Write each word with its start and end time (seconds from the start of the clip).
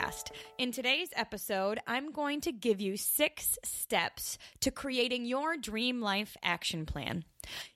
Dreamcast. 0.00 0.30
In 0.58 0.72
today's 0.72 1.10
episode, 1.14 1.80
I'm 1.86 2.12
going 2.12 2.40
to 2.42 2.52
give 2.52 2.80
you 2.80 2.96
six 2.96 3.58
steps 3.62 4.38
to 4.60 4.70
creating 4.70 5.26
your 5.26 5.56
dream 5.56 6.00
life 6.00 6.36
action 6.42 6.86
plan. 6.86 7.24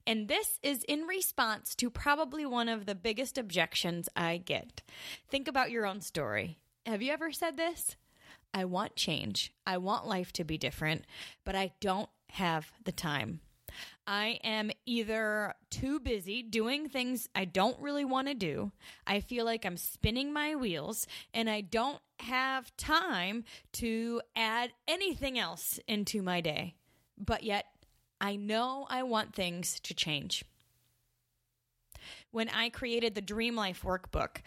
And 0.07 0.29
this 0.29 0.59
is 0.63 0.85
in 0.85 1.03
response 1.03 1.75
to 1.77 1.91
probably 1.91 2.47
one 2.47 2.69
of 2.69 2.87
the 2.87 2.95
biggest 2.95 3.39
objections 3.39 4.09
I 4.17 4.39
get. 4.39 4.83
Think 5.29 5.49
about 5.49 5.71
your 5.71 5.87
own 5.87 6.01
story. 6.01 6.59
Have 6.87 7.03
you 7.03 7.13
ever 7.13 7.33
said 7.33 7.57
this? 7.57 7.97
I 8.53 8.65
want 8.67 8.97
change. 8.97 9.53
I 9.67 9.79
want 9.79 10.07
life 10.07 10.33
to 10.35 10.45
be 10.45 10.59
different, 10.59 11.05
but 11.45 11.57
I 11.57 11.73
don't 11.81 12.11
have 12.31 12.73
the 12.85 12.93
time. 12.93 13.41
I 14.07 14.39
am 14.45 14.71
either 14.87 15.55
too 15.71 16.01
busy 16.01 16.43
doing 16.43 16.89
things 16.89 17.29
I 17.35 17.45
don't 17.45 17.79
really 17.81 18.05
want 18.05 18.29
to 18.29 18.35
do. 18.35 18.73
I 19.07 19.21
feel 19.21 19.45
like 19.45 19.65
I'm 19.65 19.77
spinning 19.77 20.33
my 20.33 20.55
wheels 20.55 21.07
and 21.33 21.49
I 21.49 21.63
don't 21.63 22.01
have 22.21 22.77
time 22.77 23.45
to 23.75 24.21
add 24.37 24.71
anything 24.87 25.39
else 25.39 25.79
into 25.89 26.23
my 26.23 26.41
day. 26.41 26.75
But 27.19 27.43
yet, 27.43 27.67
I 28.21 28.37
know 28.37 28.87
I 28.89 29.03
want 29.03 29.35
things 29.35 29.81
to 29.81 29.95
change. 29.95 30.45
When 32.31 32.49
I 32.49 32.69
created 32.69 33.15
the 33.15 33.21
Dream 33.21 33.55
Life 33.55 33.83
workbook, 33.83 34.39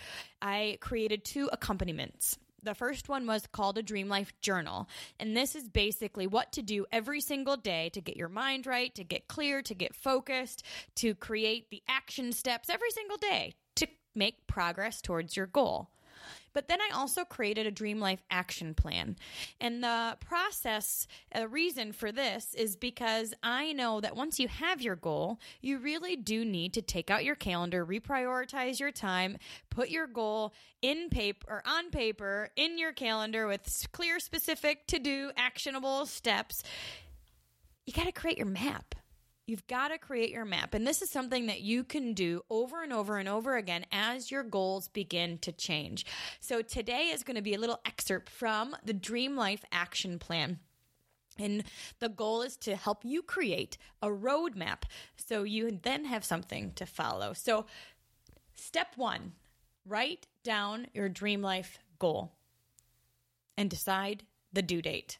I 0.42 0.78
created 0.82 1.24
two 1.24 1.50
accompaniments. 1.52 2.38
The 2.68 2.76
first 2.76 3.08
one 3.08 3.26
was 3.26 3.48
called 3.48 3.78
a 3.78 3.82
Dream 3.82 4.10
Life 4.10 4.34
Journal. 4.42 4.90
And 5.22 5.38
this 5.38 5.56
is 5.56 5.70
basically 5.70 6.28
what 6.28 6.52
to 6.52 6.62
do 6.62 6.86
every 6.92 7.22
single 7.22 7.56
day 7.56 7.88
to 7.94 8.02
get 8.02 8.18
your 8.18 8.28
mind 8.28 8.68
right, 8.68 8.94
to 8.96 9.06
get 9.06 9.30
clear, 9.30 9.62
to 9.62 9.74
get 9.74 9.96
focused, 9.96 10.64
to 10.96 11.16
create 11.16 11.70
the 11.70 11.82
action 11.88 12.34
steps 12.34 12.70
every 12.70 12.92
single 12.92 13.16
day 13.16 13.54
to 13.78 13.88
make 14.16 14.48
progress 14.48 15.02
towards 15.02 15.38
your 15.38 15.46
goal. 15.46 15.92
But 16.54 16.68
then 16.68 16.82
I 16.82 16.90
also 16.96 17.24
created 17.24 17.68
a 17.68 17.72
Dream 17.72 18.00
Life 18.00 18.24
action 18.32 18.74
plan. 18.74 19.16
And 19.62 19.84
the 19.84 20.18
process, 20.20 21.08
the 21.34 21.48
reason 21.48 21.92
for 21.92 22.12
this 22.12 22.54
is 22.56 22.76
because 22.76 23.34
I 23.44 23.74
know 23.74 24.02
that 24.02 24.16
once 24.16 24.40
you 24.40 24.48
have 24.48 24.82
your 24.82 24.96
goal, 24.96 25.40
you 25.62 25.78
really 25.78 26.16
do 26.16 26.44
need 26.44 26.74
to 26.74 26.82
take 26.82 27.12
out 27.12 27.24
your 27.24 27.36
calendar, 27.36 27.86
reprioritize 27.86 28.80
your 28.80 28.92
time, 28.92 29.38
put 29.70 29.90
your 29.90 30.08
goal 30.08 30.54
in 30.82 31.10
paper 31.10 31.46
or 31.48 31.64
on 31.66 31.92
paper 31.92 32.50
in 32.56 32.78
your 32.78 32.92
calendar 32.92 33.48
with 33.48 33.88
clear, 33.92 34.20
specific, 34.20 34.88
to 34.88 35.00
do, 35.00 35.32
actionable 35.38 36.06
steps. 36.06 36.64
You 37.86 37.94
got 37.94 38.06
to 38.06 38.12
create 38.12 38.38
your 38.38 38.48
map. 38.48 38.96
You've 39.48 39.66
got 39.68 39.88
to 39.88 39.98
create 39.98 40.30
your 40.30 40.44
map. 40.44 40.74
And 40.74 40.86
this 40.86 41.02
is 41.02 41.10
something 41.10 41.46
that 41.46 41.62
you 41.62 41.86
can 41.86 42.14
do 42.14 42.44
over 42.50 42.84
and 42.84 42.92
over 42.92 43.18
and 43.18 43.30
over 43.30 43.56
again 43.56 43.86
as 43.94 44.30
your 44.30 44.44
goals 44.44 44.90
begin 44.90 45.38
to 45.40 45.54
change. 45.54 46.06
So 46.42 46.62
today 46.62 47.12
is 47.14 47.24
going 47.24 47.38
to 47.38 47.42
be 47.42 47.54
a 47.54 47.60
little 47.60 47.80
excerpt 47.86 48.30
from 48.30 48.76
the 48.84 48.94
Dream 48.94 49.38
Life 49.38 49.64
Action 49.72 50.20
Plan. 50.20 50.60
And 51.40 51.64
the 52.00 52.10
goal 52.10 52.42
is 52.42 52.58
to 52.58 52.76
help 52.76 53.06
you 53.06 53.22
create 53.22 53.78
a 54.02 54.08
roadmap 54.08 54.84
so 55.16 55.44
you 55.44 55.80
then 55.82 56.04
have 56.06 56.26
something 56.26 56.74
to 56.74 56.86
follow. 56.86 57.32
So, 57.34 57.68
step 58.56 58.94
one 58.96 59.34
write 59.86 60.28
down 60.44 60.88
your 60.94 61.08
dream 61.08 61.42
life 61.42 61.80
goal 62.00 62.34
and 63.56 63.70
decide 63.70 64.24
the 64.52 64.62
due 64.62 64.82
date. 64.82 65.20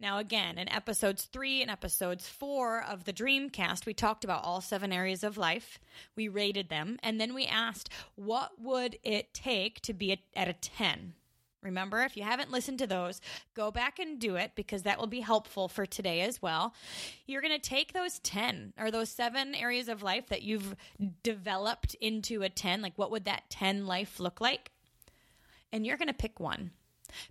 Now, 0.00 0.18
again, 0.18 0.58
in 0.58 0.68
episodes 0.68 1.24
three 1.24 1.62
and 1.62 1.70
episodes 1.70 2.28
four 2.28 2.82
of 2.82 3.04
the 3.04 3.12
Dreamcast, 3.12 3.86
we 3.86 3.94
talked 3.94 4.24
about 4.24 4.44
all 4.44 4.60
seven 4.60 4.92
areas 4.92 5.24
of 5.24 5.36
life. 5.36 5.78
We 6.16 6.28
rated 6.28 6.68
them, 6.68 6.98
and 7.02 7.20
then 7.20 7.34
we 7.34 7.46
asked, 7.46 7.90
what 8.14 8.60
would 8.60 8.98
it 9.02 9.34
take 9.34 9.80
to 9.82 9.92
be 9.92 10.20
at 10.34 10.48
a 10.48 10.52
10? 10.52 11.14
Remember, 11.62 12.02
if 12.02 12.16
you 12.16 12.22
haven't 12.22 12.52
listened 12.52 12.78
to 12.78 12.86
those, 12.86 13.20
go 13.54 13.72
back 13.72 13.98
and 13.98 14.20
do 14.20 14.36
it 14.36 14.52
because 14.54 14.84
that 14.84 14.98
will 14.98 15.08
be 15.08 15.20
helpful 15.20 15.66
for 15.66 15.86
today 15.86 16.20
as 16.20 16.40
well. 16.40 16.72
You're 17.26 17.42
going 17.42 17.58
to 17.58 17.58
take 17.58 17.92
those 17.92 18.20
10 18.20 18.74
or 18.78 18.90
those 18.90 19.08
seven 19.08 19.54
areas 19.56 19.88
of 19.88 20.02
life 20.02 20.28
that 20.28 20.42
you've 20.42 20.76
developed 21.24 21.94
into 22.00 22.42
a 22.42 22.48
10. 22.48 22.80
Like, 22.80 22.96
what 22.96 23.10
would 23.10 23.24
that 23.24 23.50
10 23.50 23.86
life 23.86 24.20
look 24.20 24.40
like? 24.40 24.70
And 25.72 25.84
you're 25.84 25.96
going 25.96 26.08
to 26.08 26.14
pick 26.14 26.38
one 26.38 26.70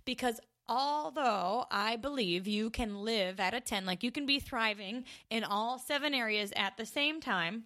because 0.04 0.40
although 0.68 1.66
I 1.70 1.96
believe 1.96 2.46
you 2.46 2.70
can 2.70 3.02
live 3.02 3.40
at 3.40 3.54
a 3.54 3.60
10, 3.60 3.86
like 3.86 4.02
you 4.02 4.10
can 4.10 4.26
be 4.26 4.38
thriving 4.38 5.04
in 5.30 5.44
all 5.44 5.78
seven 5.78 6.14
areas 6.14 6.52
at 6.56 6.76
the 6.76 6.86
same 6.86 7.20
time, 7.20 7.64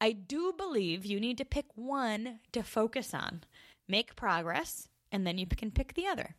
I 0.00 0.12
do 0.12 0.52
believe 0.56 1.06
you 1.06 1.20
need 1.20 1.38
to 1.38 1.44
pick 1.44 1.66
one 1.74 2.40
to 2.52 2.62
focus 2.62 3.14
on, 3.14 3.44
make 3.86 4.16
progress, 4.16 4.88
and 5.12 5.26
then 5.26 5.38
you 5.38 5.46
can 5.46 5.70
pick 5.70 5.94
the 5.94 6.06
other. 6.06 6.34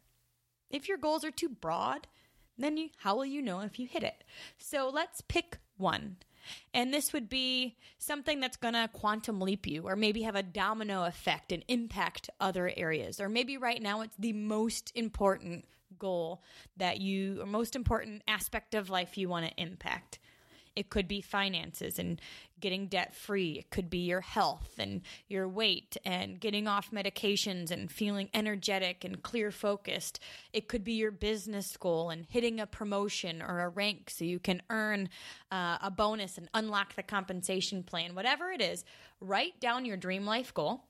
If 0.69 0.88
your 0.88 0.97
goals 0.97 1.24
are 1.24 1.31
too 1.31 1.50
broad, 1.50 2.08
then 2.58 2.78
you, 2.78 2.90
how 2.97 3.16
will 3.16 3.25
you 3.25 3.42
know 3.42 3.62
if 3.62 3.80
you 3.80 3.88
hit 3.88 4.03
it? 4.03 4.24
So 4.58 4.90
let's 4.94 5.22
pick 5.22 5.59
one. 5.78 6.18
And 6.74 6.94
this 6.94 7.13
would 7.13 7.30
be 7.30 7.78
something 7.97 8.42
that's 8.42 8.58
going 8.58 8.74
to 8.74 8.90
quantum 8.92 9.40
leap 9.40 9.66
you, 9.66 9.84
or 9.84 9.96
maybe 9.96 10.24
have 10.24 10.36
a 10.36 10.44
domino 10.44 11.06
effect 11.06 11.53
and 11.53 11.63
impact 11.69 12.30
other 12.42 12.74
areas. 12.75 13.22
Or 13.22 13.30
maybe 13.30 13.58
right 13.58 13.81
now 13.81 14.02
it's 14.02 14.18
the 14.18 14.34
most 14.34 14.92
important 14.94 15.66
goal 16.00 16.42
that 16.78 17.00
you, 17.00 17.42
or 17.42 17.46
most 17.46 17.76
important 17.76 18.24
aspect 18.28 18.76
of 18.76 18.90
life 18.90 19.18
you 19.18 19.30
want 19.30 19.46
to 19.46 19.62
impact. 19.62 20.20
It 20.76 20.90
could 20.90 21.08
be 21.08 21.22
finances 21.22 22.00
and 22.00 22.20
getting 22.59 22.88
debt 22.88 23.14
free. 23.14 23.59
It 23.59 23.70
could 23.70 23.90
be 23.90 24.00
your 24.00 24.22
health 24.22 24.72
and 24.80 25.02
your 25.28 25.48
weight 25.48 25.98
and 26.04 26.40
getting 26.40 26.68
off 26.68 26.92
medications 26.92 27.72
and 27.72 27.92
feeling 27.92 28.30
energetic 28.34 29.04
and 29.04 29.22
clear 29.22 29.52
focused. 29.52 30.20
It 30.52 30.68
could 30.68 30.84
be 30.84 30.94
your 30.94 31.12
business 31.12 31.78
goal 31.78 32.10
and 32.10 32.25
hitting 32.28 32.60
a 32.60 32.66
promotion 32.66 33.42
or 33.42 33.60
a 33.60 33.70
rank 33.70 34.10
so 34.10 34.25
you 34.25 34.40
can 34.40 34.62
earn 34.70 35.10
uh, 35.52 35.78
a 35.81 35.92
bonus 35.92 36.38
and 36.38 36.50
unlock 36.54 36.96
the 36.96 37.04
compensation 37.04 37.84
plan. 37.84 38.16
Whatever 38.16 38.52
it 38.52 38.62
is, 38.62 38.84
write 39.20 39.60
down 39.60 39.86
your 39.86 39.98
dream 39.98 40.25
life 40.25 40.54
goal 40.54 40.86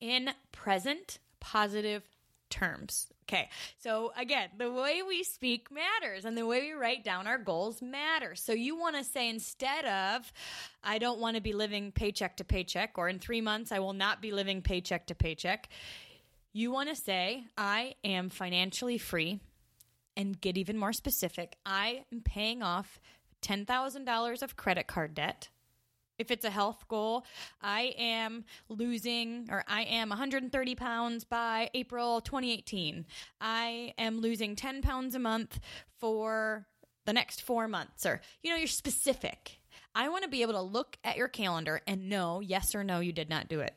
in 0.00 0.30
present 0.52 1.18
positive 1.40 2.02
terms. 2.50 3.08
Okay, 3.28 3.48
so 3.78 4.12
again, 4.16 4.50
the 4.56 4.72
way 4.72 5.02
we 5.02 5.24
speak 5.24 5.68
matters 5.70 6.24
and 6.24 6.38
the 6.38 6.46
way 6.46 6.60
we 6.60 6.72
write 6.72 7.02
down 7.02 7.26
our 7.26 7.38
goals 7.38 7.82
matters. 7.82 8.40
So 8.40 8.52
you 8.52 8.78
want 8.78 8.94
to 8.96 9.02
say 9.02 9.28
instead 9.28 9.84
of, 9.84 10.32
I 10.84 10.98
don't 10.98 11.18
want 11.18 11.34
to 11.34 11.42
be 11.42 11.52
living 11.52 11.90
paycheck 11.90 12.36
to 12.36 12.44
paycheck, 12.44 12.92
or 12.96 13.08
in 13.08 13.18
three 13.18 13.40
months, 13.40 13.72
I 13.72 13.80
will 13.80 13.94
not 13.94 14.22
be 14.22 14.30
living 14.30 14.62
paycheck 14.62 15.06
to 15.08 15.14
paycheck, 15.16 15.68
you 16.52 16.70
want 16.70 16.88
to 16.88 16.94
say, 16.96 17.44
I 17.58 17.96
am 18.02 18.30
financially 18.30 18.96
free 18.96 19.40
and 20.16 20.40
get 20.40 20.56
even 20.56 20.78
more 20.78 20.94
specific. 20.94 21.56
I 21.66 22.04
am 22.10 22.22
paying 22.22 22.62
off 22.62 22.98
$10,000 23.42 24.42
of 24.42 24.56
credit 24.56 24.86
card 24.86 25.14
debt 25.14 25.50
if 26.18 26.30
it's 26.30 26.44
a 26.44 26.50
health 26.50 26.88
goal, 26.88 27.24
I 27.60 27.94
am 27.98 28.44
losing 28.68 29.48
or 29.50 29.64
I 29.68 29.82
am 29.82 30.08
130 30.08 30.74
pounds 30.74 31.24
by 31.24 31.70
April 31.74 32.20
2018. 32.20 33.06
I 33.40 33.94
am 33.98 34.20
losing 34.20 34.56
10 34.56 34.82
pounds 34.82 35.14
a 35.14 35.18
month 35.18 35.60
for 35.98 36.66
the 37.04 37.12
next 37.12 37.42
four 37.42 37.68
months, 37.68 38.04
or, 38.04 38.20
you 38.42 38.50
know, 38.50 38.56
you're 38.56 38.66
specific. 38.66 39.60
I 39.94 40.08
want 40.08 40.24
to 40.24 40.28
be 40.28 40.42
able 40.42 40.54
to 40.54 40.60
look 40.60 40.98
at 41.04 41.16
your 41.16 41.28
calendar 41.28 41.80
and 41.86 42.08
know 42.08 42.40
yes 42.40 42.74
or 42.74 42.84
no, 42.84 43.00
you 43.00 43.12
did 43.12 43.30
not 43.30 43.48
do 43.48 43.60
it. 43.60 43.74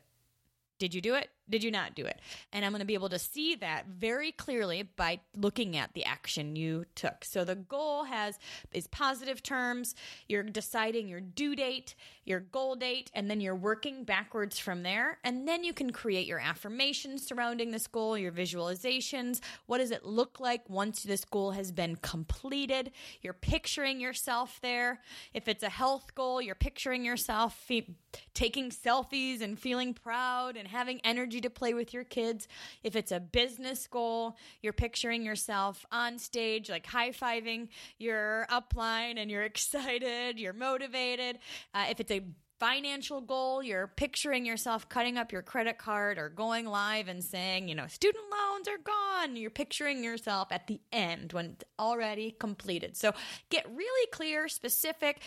Did 0.79 0.93
you 0.93 1.01
do 1.01 1.15
it? 1.15 1.29
Did 1.49 1.63
you 1.63 1.71
not 1.71 1.95
do 1.95 2.05
it? 2.05 2.19
And 2.53 2.63
I'm 2.63 2.71
going 2.71 2.79
to 2.79 2.85
be 2.85 2.93
able 2.93 3.09
to 3.09 3.19
see 3.19 3.55
that 3.55 3.87
very 3.87 4.31
clearly 4.31 4.83
by 4.83 5.19
looking 5.35 5.75
at 5.75 5.93
the 5.93 6.05
action 6.05 6.55
you 6.55 6.85
took. 6.95 7.25
So 7.25 7.43
the 7.43 7.55
goal 7.55 8.03
has 8.03 8.37
is 8.71 8.87
positive 8.87 9.41
terms. 9.41 9.95
You're 10.27 10.43
deciding 10.43 11.07
your 11.07 11.21
due 11.21 11.55
date, 11.55 11.95
your 12.25 12.39
goal 12.39 12.75
date, 12.75 13.09
and 13.13 13.29
then 13.29 13.41
you're 13.41 13.55
working 13.55 14.03
backwards 14.03 14.59
from 14.59 14.83
there. 14.83 15.17
And 15.23 15.47
then 15.47 15.63
you 15.63 15.73
can 15.73 15.91
create 15.91 16.27
your 16.27 16.39
affirmations 16.39 17.25
surrounding 17.25 17.71
this 17.71 17.87
goal, 17.87 18.17
your 18.17 18.31
visualizations. 18.31 19.39
What 19.65 19.79
does 19.79 19.91
it 19.91 20.05
look 20.05 20.39
like 20.39 20.69
once 20.69 21.03
this 21.03 21.25
goal 21.25 21.51
has 21.51 21.71
been 21.71 21.95
completed? 21.95 22.91
You're 23.21 23.33
picturing 23.33 23.99
yourself 23.99 24.59
there. 24.61 25.01
If 25.33 25.47
it's 25.47 25.63
a 25.63 25.69
health 25.69 26.13
goal, 26.15 26.41
you're 26.41 26.55
picturing 26.55 27.03
yourself 27.03 27.55
fe- 27.55 27.95
taking 28.33 28.69
selfies 28.69 29.41
and 29.41 29.57
feeling 29.59 29.93
proud 29.93 30.55
and 30.55 30.67
having 30.67 30.99
energy 31.03 31.38
to 31.41 31.49
play 31.49 31.73
with 31.73 31.93
your 31.93 32.03
kids. 32.03 32.47
If 32.83 32.95
it's 32.95 33.11
a 33.11 33.19
business 33.19 33.87
goal, 33.87 34.37
you're 34.61 34.73
picturing 34.73 35.23
yourself 35.23 35.85
on 35.91 36.19
stage, 36.19 36.69
like 36.69 36.85
high 36.85 37.11
fiving 37.11 37.69
your 37.97 38.47
upline 38.49 39.17
and 39.17 39.29
you're 39.29 39.43
excited, 39.49 40.39
you're 40.39 40.53
motivated. 40.53 41.39
Uh, 41.73 41.85
if 41.89 41.99
it's 41.99 42.11
a 42.11 42.21
financial 42.59 43.21
goal, 43.21 43.63
you're 43.63 43.87
picturing 43.87 44.45
yourself 44.45 44.89
cutting 44.89 45.17
up 45.17 45.31
your 45.31 45.41
credit 45.41 45.77
card 45.77 46.17
or 46.17 46.29
going 46.29 46.65
live 46.65 47.07
and 47.07 47.23
saying, 47.23 47.69
you 47.69 47.75
know, 47.75 47.87
student 47.87 48.25
loans 48.29 48.67
are 48.67 48.77
gone. 48.77 49.35
You're 49.35 49.49
picturing 49.49 50.03
yourself 50.03 50.49
at 50.51 50.67
the 50.67 50.81
end 50.91 51.33
when 51.33 51.45
it's 51.45 51.63
already 51.79 52.31
completed. 52.31 52.97
So 52.97 53.13
get 53.49 53.65
really 53.73 54.07
clear, 54.11 54.49
specific, 54.49 55.21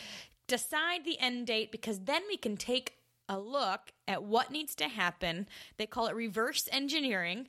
decide 0.46 1.04
the 1.04 1.18
end 1.18 1.46
date 1.46 1.72
because 1.72 2.00
then 2.00 2.22
we 2.28 2.36
can 2.36 2.56
take 2.56 2.94
a 3.32 3.38
look 3.38 3.92
at 4.06 4.22
what 4.22 4.50
needs 4.50 4.74
to 4.76 4.88
happen. 4.88 5.48
They 5.78 5.86
call 5.86 6.06
it 6.06 6.14
reverse 6.14 6.68
engineering 6.70 7.48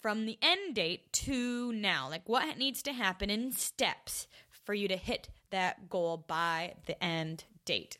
from 0.00 0.26
the 0.26 0.38
end 0.42 0.74
date 0.74 1.12
to 1.12 1.72
now. 1.72 2.08
Like 2.10 2.28
what 2.28 2.58
needs 2.58 2.82
to 2.82 2.92
happen 2.92 3.30
in 3.30 3.52
steps 3.52 4.26
for 4.50 4.74
you 4.74 4.86
to 4.88 4.96
hit 4.96 5.30
that 5.50 5.88
goal 5.88 6.24
by 6.26 6.74
the 6.86 7.02
end 7.02 7.44
date. 7.64 7.98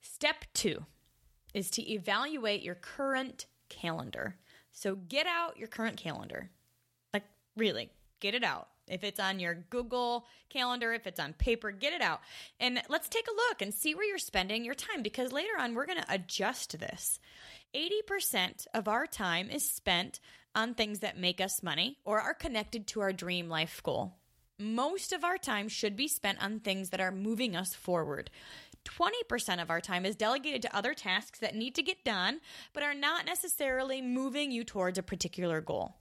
Step 0.00 0.44
two 0.54 0.86
is 1.52 1.70
to 1.70 1.82
evaluate 1.90 2.62
your 2.62 2.74
current 2.74 3.46
calendar. 3.68 4.36
So 4.72 4.96
get 4.96 5.26
out 5.26 5.58
your 5.58 5.68
current 5.68 5.96
calendar. 5.96 6.50
Like, 7.12 7.24
really, 7.56 7.90
get 8.20 8.34
it 8.34 8.42
out. 8.42 8.68
If 8.88 9.02
it's 9.02 9.20
on 9.20 9.40
your 9.40 9.54
Google 9.54 10.26
Calendar, 10.50 10.92
if 10.92 11.06
it's 11.06 11.20
on 11.20 11.32
paper, 11.32 11.70
get 11.70 11.92
it 11.92 12.02
out. 12.02 12.20
And 12.60 12.82
let's 12.88 13.08
take 13.08 13.26
a 13.28 13.34
look 13.34 13.62
and 13.62 13.72
see 13.72 13.94
where 13.94 14.06
you're 14.06 14.18
spending 14.18 14.64
your 14.64 14.74
time 14.74 15.02
because 15.02 15.32
later 15.32 15.58
on 15.58 15.74
we're 15.74 15.86
going 15.86 16.02
to 16.02 16.12
adjust 16.12 16.78
this. 16.78 17.18
80% 17.74 18.66
of 18.74 18.86
our 18.86 19.06
time 19.06 19.50
is 19.50 19.70
spent 19.70 20.20
on 20.54 20.74
things 20.74 21.00
that 21.00 21.18
make 21.18 21.40
us 21.40 21.62
money 21.62 21.98
or 22.04 22.20
are 22.20 22.34
connected 22.34 22.86
to 22.88 23.00
our 23.00 23.12
dream 23.12 23.48
life 23.48 23.82
goal. 23.82 24.16
Most 24.58 25.12
of 25.12 25.24
our 25.24 25.38
time 25.38 25.68
should 25.68 25.96
be 25.96 26.06
spent 26.06 26.42
on 26.42 26.60
things 26.60 26.90
that 26.90 27.00
are 27.00 27.10
moving 27.10 27.56
us 27.56 27.74
forward. 27.74 28.30
20% 28.84 29.62
of 29.62 29.70
our 29.70 29.80
time 29.80 30.04
is 30.04 30.14
delegated 30.14 30.62
to 30.62 30.76
other 30.76 30.94
tasks 30.94 31.40
that 31.40 31.56
need 31.56 31.74
to 31.74 31.82
get 31.82 32.04
done, 32.04 32.40
but 32.72 32.82
are 32.82 32.94
not 32.94 33.26
necessarily 33.26 34.00
moving 34.02 34.52
you 34.52 34.62
towards 34.62 34.98
a 34.98 35.02
particular 35.02 35.60
goal. 35.60 35.96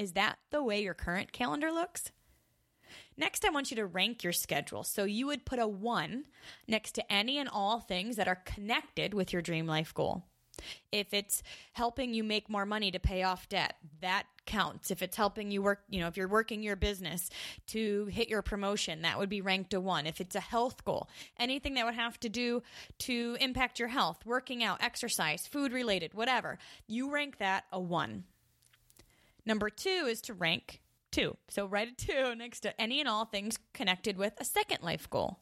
Is 0.00 0.12
that 0.12 0.38
the 0.50 0.62
way 0.62 0.82
your 0.82 0.94
current 0.94 1.30
calendar 1.30 1.70
looks? 1.70 2.10
Next, 3.18 3.44
I 3.44 3.50
want 3.50 3.70
you 3.70 3.76
to 3.76 3.84
rank 3.84 4.24
your 4.24 4.32
schedule. 4.32 4.82
So 4.82 5.04
you 5.04 5.26
would 5.26 5.44
put 5.44 5.58
a 5.58 5.68
one 5.68 6.24
next 6.66 6.92
to 6.92 7.12
any 7.12 7.36
and 7.36 7.50
all 7.50 7.80
things 7.80 8.16
that 8.16 8.26
are 8.26 8.40
connected 8.46 9.12
with 9.12 9.30
your 9.30 9.42
dream 9.42 9.66
life 9.66 9.92
goal. 9.92 10.24
If 10.90 11.12
it's 11.12 11.42
helping 11.74 12.14
you 12.14 12.24
make 12.24 12.48
more 12.48 12.64
money 12.64 12.90
to 12.92 12.98
pay 12.98 13.24
off 13.24 13.46
debt, 13.50 13.74
that 14.00 14.24
counts. 14.46 14.90
If 14.90 15.02
it's 15.02 15.18
helping 15.18 15.50
you 15.50 15.60
work, 15.60 15.80
you 15.90 16.00
know, 16.00 16.06
if 16.06 16.16
you're 16.16 16.28
working 16.28 16.62
your 16.62 16.76
business 16.76 17.28
to 17.68 18.06
hit 18.06 18.30
your 18.30 18.40
promotion, 18.40 19.02
that 19.02 19.18
would 19.18 19.28
be 19.28 19.42
ranked 19.42 19.74
a 19.74 19.80
one. 19.82 20.06
If 20.06 20.18
it's 20.18 20.34
a 20.34 20.40
health 20.40 20.82
goal, 20.86 21.10
anything 21.38 21.74
that 21.74 21.84
would 21.84 21.94
have 21.94 22.18
to 22.20 22.30
do 22.30 22.62
to 23.00 23.36
impact 23.38 23.78
your 23.78 23.88
health, 23.88 24.24
working 24.24 24.64
out, 24.64 24.82
exercise, 24.82 25.46
food 25.46 25.72
related, 25.72 26.14
whatever, 26.14 26.58
you 26.86 27.12
rank 27.12 27.36
that 27.36 27.64
a 27.70 27.78
one. 27.78 28.24
Number 29.46 29.70
two 29.70 30.06
is 30.08 30.20
to 30.22 30.34
rank 30.34 30.80
two. 31.10 31.36
So 31.48 31.66
write 31.66 31.88
a 31.88 32.06
two 32.06 32.34
next 32.36 32.60
to 32.60 32.80
any 32.80 33.00
and 33.00 33.08
all 33.08 33.24
things 33.24 33.58
connected 33.72 34.16
with 34.16 34.34
a 34.38 34.44
second 34.44 34.82
life 34.82 35.08
goal. 35.10 35.40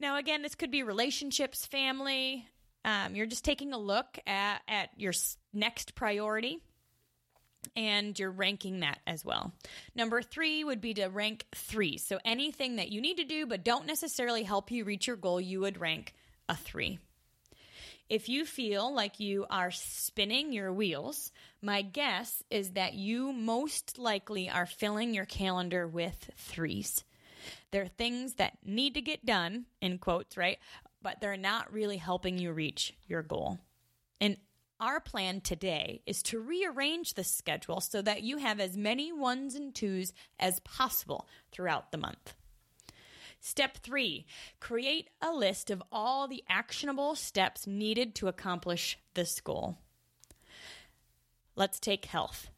Now, 0.00 0.16
again, 0.16 0.42
this 0.42 0.54
could 0.54 0.70
be 0.70 0.82
relationships, 0.82 1.66
family. 1.66 2.46
Um, 2.84 3.14
you're 3.14 3.26
just 3.26 3.44
taking 3.44 3.72
a 3.72 3.78
look 3.78 4.18
at, 4.26 4.60
at 4.68 4.90
your 4.96 5.12
next 5.52 5.94
priority 5.94 6.60
and 7.76 8.18
you're 8.18 8.30
ranking 8.30 8.80
that 8.80 8.98
as 9.06 9.24
well. 9.24 9.52
Number 9.94 10.20
three 10.22 10.64
would 10.64 10.80
be 10.80 10.94
to 10.94 11.06
rank 11.06 11.46
three. 11.54 11.96
So 11.96 12.18
anything 12.24 12.76
that 12.76 12.90
you 12.90 13.00
need 13.00 13.16
to 13.16 13.24
do 13.24 13.46
but 13.46 13.64
don't 13.64 13.86
necessarily 13.86 14.42
help 14.42 14.70
you 14.70 14.84
reach 14.84 15.06
your 15.06 15.16
goal, 15.16 15.40
you 15.40 15.60
would 15.60 15.80
rank 15.80 16.14
a 16.48 16.56
three. 16.56 16.98
If 18.08 18.28
you 18.28 18.44
feel 18.44 18.94
like 18.94 19.18
you 19.18 19.46
are 19.48 19.70
spinning 19.70 20.52
your 20.52 20.72
wheels, 20.72 21.32
my 21.62 21.80
guess 21.80 22.42
is 22.50 22.72
that 22.72 22.94
you 22.94 23.32
most 23.32 23.98
likely 23.98 24.50
are 24.50 24.66
filling 24.66 25.14
your 25.14 25.24
calendar 25.24 25.88
with 25.88 26.30
threes. 26.36 27.02
They're 27.70 27.88
things 27.88 28.34
that 28.34 28.58
need 28.64 28.94
to 28.94 29.00
get 29.00 29.24
done, 29.24 29.66
in 29.80 29.98
quotes, 29.98 30.36
right? 30.36 30.58
But 31.02 31.20
they're 31.20 31.36
not 31.36 31.72
really 31.72 31.96
helping 31.96 32.38
you 32.38 32.52
reach 32.52 32.92
your 33.06 33.22
goal. 33.22 33.58
And 34.20 34.36
our 34.80 35.00
plan 35.00 35.40
today 35.40 36.02
is 36.04 36.22
to 36.24 36.40
rearrange 36.40 37.14
the 37.14 37.24
schedule 37.24 37.80
so 37.80 38.02
that 38.02 38.22
you 38.22 38.36
have 38.36 38.60
as 38.60 38.76
many 38.76 39.12
ones 39.12 39.54
and 39.54 39.74
twos 39.74 40.12
as 40.38 40.60
possible 40.60 41.26
throughout 41.52 41.90
the 41.90 41.98
month. 41.98 42.34
Step 43.46 43.76
three, 43.76 44.24
create 44.58 45.10
a 45.20 45.30
list 45.30 45.68
of 45.68 45.82
all 45.92 46.26
the 46.26 46.42
actionable 46.48 47.14
steps 47.14 47.66
needed 47.66 48.14
to 48.14 48.26
accomplish 48.26 48.98
this 49.12 49.38
goal. 49.42 49.76
Let's 51.54 51.78
take 51.78 52.06
health. 52.06 52.48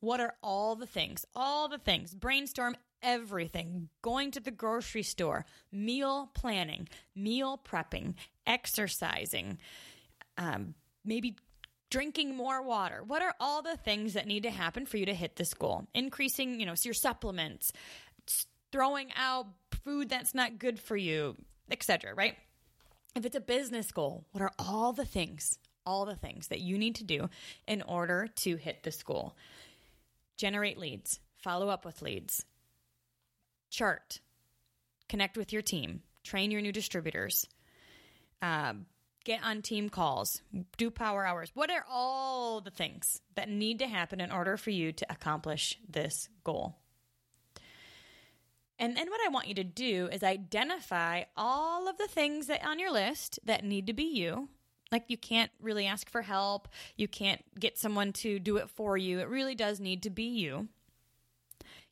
What 0.00 0.20
are 0.20 0.34
all 0.42 0.76
the 0.76 0.86
things? 0.86 1.24
All 1.34 1.66
the 1.66 1.78
things. 1.78 2.14
Brainstorm 2.14 2.76
everything. 3.02 3.88
Going 4.02 4.32
to 4.32 4.40
the 4.40 4.50
grocery 4.50 5.02
store, 5.02 5.46
meal 5.72 6.30
planning, 6.34 6.90
meal 7.16 7.58
prepping, 7.66 8.12
exercising, 8.46 9.56
um, 10.36 10.74
maybe 11.06 11.36
drinking 11.88 12.36
more 12.36 12.62
water. 12.62 13.02
What 13.06 13.22
are 13.22 13.34
all 13.40 13.62
the 13.62 13.78
things 13.78 14.12
that 14.12 14.26
need 14.26 14.42
to 14.42 14.50
happen 14.50 14.84
for 14.84 14.98
you 14.98 15.06
to 15.06 15.14
hit 15.14 15.36
this 15.36 15.54
goal? 15.54 15.86
Increasing, 15.94 16.60
you 16.60 16.66
know, 16.66 16.74
your 16.82 16.92
supplements, 16.92 17.72
throwing 18.74 19.10
out 19.16 19.46
food 19.84 20.08
that's 20.08 20.34
not 20.34 20.58
good 20.58 20.80
for 20.80 20.96
you, 20.96 21.36
etc., 21.70 22.14
right? 22.14 22.36
If 23.14 23.24
it's 23.24 23.36
a 23.36 23.40
business 23.40 23.92
goal, 23.92 24.24
what 24.32 24.42
are 24.42 24.52
all 24.58 24.92
the 24.92 25.04
things, 25.04 25.58
all 25.86 26.04
the 26.04 26.16
things 26.16 26.48
that 26.48 26.60
you 26.60 26.78
need 26.78 26.96
to 26.96 27.04
do 27.04 27.28
in 27.68 27.82
order 27.82 28.28
to 28.36 28.56
hit 28.56 28.82
this 28.82 29.02
goal? 29.02 29.36
Generate 30.36 30.78
leads, 30.78 31.20
follow 31.36 31.68
up 31.68 31.84
with 31.84 32.02
leads, 32.02 32.44
chart, 33.70 34.20
connect 35.08 35.36
with 35.36 35.52
your 35.52 35.62
team, 35.62 36.02
train 36.24 36.50
your 36.50 36.60
new 36.60 36.72
distributors, 36.72 37.46
uh, 38.42 38.72
get 39.24 39.44
on 39.44 39.62
team 39.62 39.88
calls, 39.88 40.42
do 40.76 40.90
power 40.90 41.24
hours. 41.24 41.50
What 41.54 41.70
are 41.70 41.84
all 41.90 42.60
the 42.60 42.70
things 42.70 43.20
that 43.36 43.48
need 43.48 43.78
to 43.78 43.86
happen 43.86 44.20
in 44.20 44.30
order 44.30 44.56
for 44.56 44.70
you 44.70 44.92
to 44.92 45.06
accomplish 45.10 45.78
this 45.88 46.28
goal? 46.42 46.76
And 48.78 48.96
then 48.96 49.08
what 49.08 49.20
I 49.24 49.28
want 49.28 49.46
you 49.46 49.54
to 49.54 49.64
do 49.64 50.08
is 50.12 50.22
identify 50.22 51.24
all 51.36 51.88
of 51.88 51.96
the 51.96 52.08
things 52.08 52.48
that 52.48 52.66
on 52.66 52.78
your 52.78 52.90
list 52.90 53.38
that 53.44 53.64
need 53.64 53.86
to 53.86 53.92
be 53.92 54.04
you. 54.04 54.48
Like 54.90 55.04
you 55.08 55.16
can't 55.16 55.50
really 55.60 55.86
ask 55.86 56.10
for 56.10 56.22
help, 56.22 56.68
you 56.96 57.08
can't 57.08 57.42
get 57.58 57.78
someone 57.78 58.12
to 58.14 58.38
do 58.38 58.56
it 58.56 58.70
for 58.70 58.96
you. 58.96 59.20
It 59.20 59.28
really 59.28 59.54
does 59.54 59.80
need 59.80 60.02
to 60.04 60.10
be 60.10 60.24
you. 60.24 60.68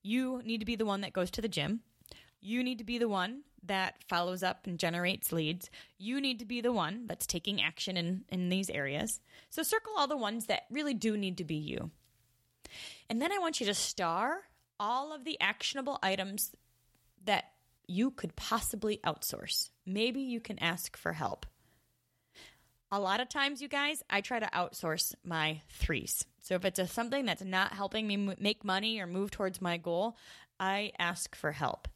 You 0.03 0.43
need 0.45 0.59
to 0.59 0.67
be 0.67 0.77
the 0.77 0.85
one 0.85 1.01
that 1.03 1.13
goes 1.13 1.31
to 1.33 1.41
the 1.41 1.49
gym. 1.49 1.81
You 2.41 2.63
need 2.63 2.79
to 2.79 2.85
be 2.85 2.99
the 2.99 3.09
one 3.09 3.43
that 3.65 4.03
follows 4.09 4.43
up 4.43 4.67
and 4.67 4.79
generates 4.79 5.33
leads. 5.33 5.71
You 5.99 6.21
need 6.21 6.41
to 6.41 6.45
be 6.45 6.61
the 6.61 6.73
one 6.73 7.07
that's 7.07 7.27
taking 7.27 7.63
action 7.63 7.97
in, 7.97 8.25
in 8.29 8.49
these 8.49 8.69
areas. 8.69 9.21
So 9.51 9.63
circle 9.63 9.93
all 9.97 10.09
the 10.09 10.17
ones 10.17 10.47
that 10.47 10.65
really 10.71 10.95
do 10.95 11.17
need 11.17 11.39
to 11.39 11.45
be 11.45 11.55
you. 11.55 11.91
And 13.09 13.23
then 13.23 13.33
I 13.33 13.39
want 13.39 13.61
you 13.61 13.67
to 13.67 13.75
star 13.75 14.41
all 14.81 15.13
of 15.13 15.25
the 15.25 15.41
actionable 15.41 15.99
items 16.03 16.53
that 17.25 17.45
you 17.87 18.11
could 18.11 18.37
possibly 18.37 19.01
outsource. 19.05 19.71
Maybe 19.85 20.21
you 20.21 20.41
can 20.41 20.59
ask 20.59 20.97
for 20.97 21.13
help. 21.13 21.47
A 22.91 23.01
lot 23.01 23.21
of 23.21 23.29
times, 23.29 23.63
you 23.63 23.69
guys, 23.69 24.03
I 24.11 24.21
try 24.21 24.39
to 24.39 24.47
outsource 24.47 25.15
my 25.25 25.63
threes. 25.71 26.25
So 26.43 26.55
if 26.55 26.65
it's 26.65 26.79
a, 26.79 26.87
something 26.87 27.25
that's 27.25 27.43
not 27.43 27.73
helping 27.73 28.07
me 28.07 28.35
make 28.39 28.65
money 28.65 29.01
or 29.01 29.07
move 29.07 29.31
towards 29.31 29.63
my 29.63 29.79
goal, 29.79 30.17
I 30.61 30.93
ask 30.99 31.35
for 31.35 31.53
help. 31.53 31.89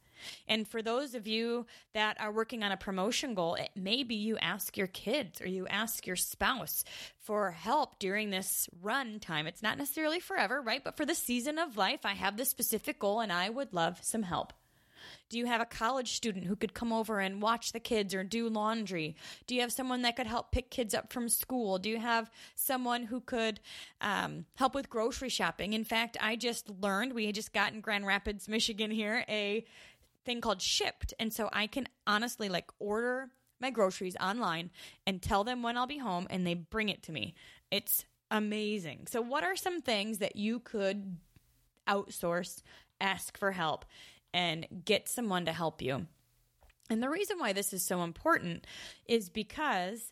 And 0.47 0.67
for 0.67 0.81
those 0.81 1.13
of 1.15 1.27
you 1.27 1.67
that 1.93 2.19
are 2.19 2.31
working 2.31 2.63
on 2.63 2.71
a 2.71 2.77
promotion 2.77 3.35
goal, 3.35 3.55
it 3.55 3.69
maybe 3.75 4.15
you 4.15 4.37
ask 4.37 4.75
your 4.75 4.87
kids 4.87 5.41
or 5.41 5.47
you 5.47 5.67
ask 5.67 6.07
your 6.07 6.15
spouse 6.15 6.83
for 7.19 7.51
help 7.51 7.99
during 7.99 8.29
this 8.29 8.67
run 8.81 9.19
time. 9.19 9.47
It's 9.47 9.61
not 9.63 9.77
necessarily 9.77 10.19
forever, 10.19 10.61
right? 10.61 10.83
But 10.83 10.97
for 10.97 11.05
the 11.05 11.15
season 11.15 11.59
of 11.59 11.77
life, 11.77 12.01
I 12.03 12.13
have 12.13 12.37
this 12.37 12.49
specific 12.49 12.99
goal 12.99 13.19
and 13.19 13.31
I 13.31 13.49
would 13.49 13.73
love 13.73 13.99
some 14.01 14.23
help. 14.23 14.53
Do 15.29 15.37
you 15.37 15.45
have 15.45 15.61
a 15.61 15.65
college 15.65 16.13
student 16.13 16.45
who 16.45 16.55
could 16.55 16.73
come 16.73 16.93
over 16.93 17.19
and 17.19 17.41
watch 17.41 17.71
the 17.71 17.79
kids 17.79 18.13
or 18.13 18.23
do 18.23 18.47
laundry? 18.47 19.15
Do 19.45 19.55
you 19.55 19.61
have 19.61 19.73
someone 19.73 20.01
that 20.03 20.15
could 20.15 20.27
help 20.27 20.51
pick 20.51 20.69
kids 20.69 20.93
up 20.93 21.11
from 21.11 21.27
school? 21.27 21.77
Do 21.79 21.89
you 21.89 21.99
have 21.99 22.31
someone 22.55 23.03
who 23.03 23.19
could 23.19 23.59
um, 23.99 24.45
help 24.55 24.73
with 24.73 24.89
grocery 24.89 25.29
shopping? 25.29 25.73
In 25.73 25.83
fact, 25.83 26.15
I 26.21 26.35
just 26.35 26.69
learned 26.69 27.13
we 27.13 27.25
had 27.25 27.35
just 27.35 27.53
got 27.53 27.73
in 27.73 27.81
Grand 27.81 28.05
Rapids, 28.05 28.47
Michigan 28.47 28.91
here 28.91 29.25
a 29.27 29.65
thing 30.25 30.41
called 30.41 30.59
Shipt. 30.59 31.13
And 31.19 31.33
so 31.33 31.49
I 31.51 31.67
can 31.67 31.87
honestly 32.05 32.49
like 32.49 32.69
order 32.79 33.29
my 33.59 33.69
groceries 33.69 34.15
online 34.21 34.69
and 35.05 35.21
tell 35.21 35.43
them 35.43 35.63
when 35.63 35.77
I'll 35.77 35.87
be 35.87 35.97
home 35.97 36.27
and 36.29 36.45
they 36.45 36.53
bring 36.53 36.89
it 36.89 37.03
to 37.03 37.11
me. 37.11 37.33
It's 37.71 38.05
amazing. 38.31 39.07
So, 39.07 39.21
what 39.21 39.43
are 39.43 39.55
some 39.55 39.81
things 39.81 40.19
that 40.19 40.35
you 40.35 40.59
could 40.59 41.17
outsource, 41.87 42.61
ask 43.01 43.37
for 43.37 43.51
help? 43.51 43.85
And 44.33 44.67
get 44.85 45.09
someone 45.09 45.45
to 45.45 45.53
help 45.53 45.81
you. 45.81 46.07
And 46.89 47.03
the 47.03 47.09
reason 47.09 47.39
why 47.39 47.53
this 47.53 47.73
is 47.73 47.83
so 47.83 48.03
important 48.03 48.65
is 49.05 49.29
because 49.29 50.11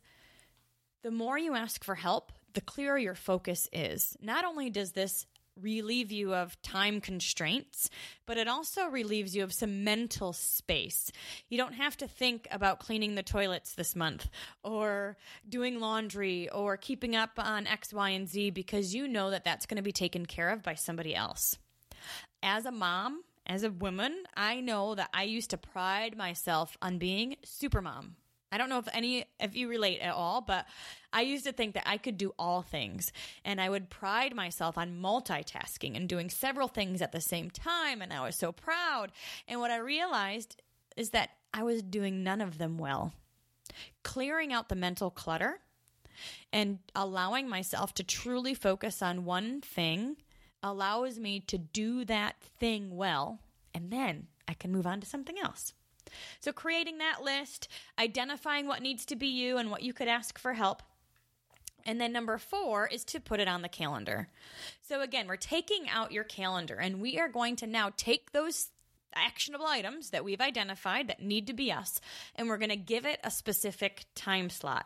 the 1.04 1.12
more 1.12 1.38
you 1.38 1.56
ask 1.56 1.84
for 1.84 1.96
help, 1.96 2.32
the 2.54 2.62
clearer 2.62 2.98
your 2.98 3.16
focus 3.16 3.70
is. 3.72 4.18
Not 4.22 4.46
only 4.46 4.70
does 4.70 4.92
this 4.92 5.26
relieve 5.60 6.12
you 6.12 6.34
of 6.34 6.62
time 6.62 7.00
constraints, 7.00 7.90
but 8.26 8.38
it 8.38 8.48
also 8.48 8.88
relieves 8.88 9.36
you 9.36 9.44
of 9.44 9.54
some 9.54 9.84
mental 9.84 10.34
space. 10.34 11.12
You 11.50 11.58
don't 11.58 11.74
have 11.74 11.96
to 11.98 12.08
think 12.08 12.48
about 12.52 12.80
cleaning 12.80 13.16
the 13.16 13.24
toilets 13.24 13.74
this 13.74 13.96
month 13.96 14.30
or 14.64 15.18
doing 15.48 15.80
laundry 15.80 16.50
or 16.50 16.76
keeping 16.76 17.16
up 17.16 17.32
on 17.38 17.68
X, 17.68 17.94
Y, 17.94 18.10
and 18.10 18.28
Z 18.28 18.50
because 18.50 18.94
you 18.94 19.08
know 19.08 19.30
that 19.30 19.46
that's 19.46 19.66
going 19.66 19.78
to 19.78 19.84
be 19.84 19.94
taken 19.94 20.26
care 20.26 20.50
of 20.50 20.64
by 20.64 20.74
somebody 20.74 21.16
else. 21.16 21.58
As 22.44 22.66
a 22.66 22.72
mom, 22.72 23.22
as 23.46 23.64
a 23.64 23.70
woman, 23.70 24.24
I 24.36 24.60
know 24.60 24.96
that 24.96 25.10
I 25.14 25.24
used 25.24 25.52
to 25.52 25.58
pride 25.58 26.18
myself 26.18 26.78
on 26.82 26.98
being 26.98 27.36
super 27.44 27.82
mom. 27.82 28.16
I 28.52 28.58
don't 28.58 28.70
know 28.70 28.80
if 28.80 28.88
any 28.94 29.26
if 29.40 29.56
you 29.56 29.68
relate 29.68 30.00
at 30.00 30.14
all, 30.14 30.40
but 30.40 30.66
I 31.12 31.22
used 31.22 31.46
to 31.46 31.52
think 31.52 31.74
that 31.74 31.88
I 31.88 31.98
could 31.98 32.18
do 32.18 32.34
all 32.40 32.62
things 32.62 33.12
and 33.44 33.60
I 33.60 33.70
would 33.70 33.90
pride 33.90 34.34
myself 34.34 34.78
on 34.78 35.02
multitasking 35.02 35.98
and 35.98 36.08
doing 36.08 36.30
several 36.30 36.68
things 36.68 37.02
at 37.02 37.12
the 37.12 37.22
same 37.22 37.50
time 37.50 38.02
and 38.02 38.14
I 38.14 38.22
was 38.22 38.36
so 38.36 38.52
proud. 38.52 39.12
And 39.48 39.60
what 39.60 39.72
I 39.72 39.78
realized 39.78 40.62
is 40.96 41.10
that 41.10 41.32
I 41.54 41.64
was 41.64 41.82
doing 41.82 42.24
none 42.24 42.40
of 42.40 42.58
them 42.58 42.78
well. 42.78 43.14
Clearing 44.04 44.54
out 44.54 44.70
the 44.70 44.76
mental 44.76 45.10
clutter 45.10 45.60
and 46.54 46.80
allowing 46.96 47.50
myself 47.50 47.94
to 47.96 48.04
truly 48.04 48.54
focus 48.54 49.02
on 49.02 49.26
one 49.26 49.60
thing 49.60 50.16
allows 50.66 51.20
me 51.20 51.40
to 51.42 51.58
do 51.58 52.04
that 52.06 52.36
thing 52.60 52.98
well, 52.98 53.40
and 53.74 53.92
then 53.92 54.28
I 54.48 54.54
can 54.54 54.72
move 54.72 54.88
on 54.88 55.00
to 55.00 55.08
something 55.08 55.38
else. 55.40 55.74
So, 56.40 56.52
creating 56.52 56.98
that 57.00 57.24
list, 57.24 57.68
identifying 57.98 58.68
what 58.68 58.82
needs 58.82 59.06
to 59.06 59.16
be 59.16 59.28
you 59.28 59.58
and 59.58 59.70
what 59.70 59.84
you 59.84 59.94
could 59.94 60.08
ask 60.08 60.38
for 60.38 60.54
help. 60.54 60.82
And 61.86 62.02
then 62.02 62.12
number 62.12 62.38
four 62.38 62.88
is 62.88 63.04
to 63.06 63.20
put 63.20 63.40
it 63.40 63.48
on 63.48 63.62
the 63.62 63.70
calendar. 63.70 64.28
So, 64.82 65.02
again, 65.02 65.28
we're 65.28 65.36
taking 65.36 65.88
out 65.90 66.12
your 66.12 66.24
calendar 66.24 66.76
and 66.76 67.00
we 67.00 67.20
are 67.20 67.30
going 67.30 67.56
to 67.58 67.68
now 67.68 67.92
take 67.96 68.32
those 68.32 68.70
actionable 69.14 69.68
items 69.68 70.10
that 70.10 70.26
we've 70.26 70.42
identified 70.42 71.08
that 71.08 71.22
need 71.22 71.48
to 71.48 71.54
be 71.54 71.72
us 71.72 72.02
and 72.36 72.50
we're 72.50 72.58
going 72.58 72.70
to 72.70 72.76
give 72.76 73.06
it 73.06 73.20
a 73.24 73.32
specific 73.32 74.06
time 74.14 74.50
slot. 74.50 74.86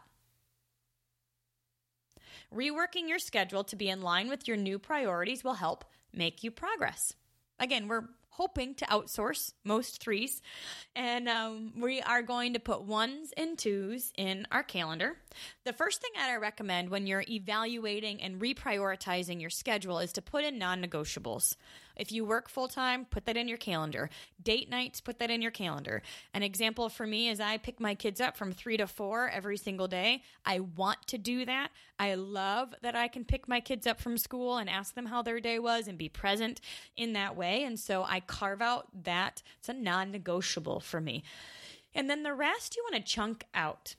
Reworking 2.53 3.07
your 3.07 3.19
schedule 3.19 3.63
to 3.65 3.75
be 3.75 3.89
in 3.89 4.01
line 4.01 4.27
with 4.27 4.47
your 4.47 4.57
new 4.57 4.79
priorities 4.79 5.43
will 5.43 5.53
help 5.53 5.85
make 6.13 6.43
you 6.43 6.51
progress. 6.51 7.13
Again, 7.59 7.87
we're 7.87 8.09
hoping 8.29 8.73
to 8.75 8.85
outsource 8.85 9.53
most 9.63 10.01
threes, 10.01 10.41
and 10.95 11.27
um, 11.27 11.73
we 11.77 12.01
are 12.01 12.21
going 12.21 12.53
to 12.53 12.59
put 12.59 12.83
ones 12.83 13.33
and 13.35 13.57
twos 13.57 14.11
in 14.17 14.47
our 14.51 14.63
calendar. 14.63 15.17
The 15.63 15.73
first 15.73 16.01
thing 16.01 16.11
that 16.15 16.29
I 16.29 16.37
recommend 16.37 16.89
when 16.89 17.07
you're 17.07 17.23
evaluating 17.27 18.21
and 18.21 18.41
reprioritizing 18.41 19.39
your 19.39 19.49
schedule 19.49 19.99
is 19.99 20.13
to 20.13 20.21
put 20.21 20.43
in 20.43 20.57
non 20.57 20.83
negotiables. 20.83 21.55
If 21.95 22.13
you 22.13 22.23
work 22.23 22.49
full 22.49 22.69
time, 22.69 23.05
put 23.05 23.25
that 23.25 23.35
in 23.35 23.49
your 23.49 23.57
calendar. 23.57 24.09
Date 24.41 24.69
nights, 24.69 25.01
put 25.01 25.19
that 25.19 25.29
in 25.29 25.41
your 25.41 25.51
calendar. 25.51 26.01
An 26.33 26.43
example 26.43 26.87
for 26.87 27.05
me 27.05 27.27
is 27.27 27.41
I 27.41 27.57
pick 27.57 27.79
my 27.79 27.93
kids 27.93 28.21
up 28.21 28.37
from 28.37 28.53
three 28.53 28.77
to 28.77 28.87
four 28.87 29.29
every 29.29 29.57
single 29.57 29.87
day. 29.87 30.23
I 30.45 30.61
want 30.61 31.05
to 31.07 31.17
do 31.17 31.45
that. 31.45 31.71
I 31.99 32.15
love 32.15 32.73
that 32.81 32.95
I 32.95 33.09
can 33.09 33.25
pick 33.25 33.49
my 33.49 33.59
kids 33.59 33.85
up 33.85 33.99
from 33.99 34.17
school 34.17 34.57
and 34.57 34.69
ask 34.69 34.95
them 34.95 35.07
how 35.07 35.21
their 35.21 35.41
day 35.41 35.59
was 35.59 35.89
and 35.89 35.97
be 35.97 36.07
present 36.07 36.61
in 36.95 37.13
that 37.13 37.35
way. 37.35 37.63
And 37.63 37.77
so 37.77 38.03
I 38.03 38.21
carve 38.21 38.61
out 38.61 38.87
that. 39.03 39.43
It's 39.59 39.67
a 39.67 39.73
non 39.73 40.11
negotiable 40.11 40.79
for 40.79 41.01
me. 41.01 41.23
And 41.93 42.09
then 42.09 42.23
the 42.23 42.33
rest 42.33 42.77
you 42.77 42.83
want 42.89 43.03
to 43.03 43.11
chunk 43.11 43.43
out. 43.53 43.95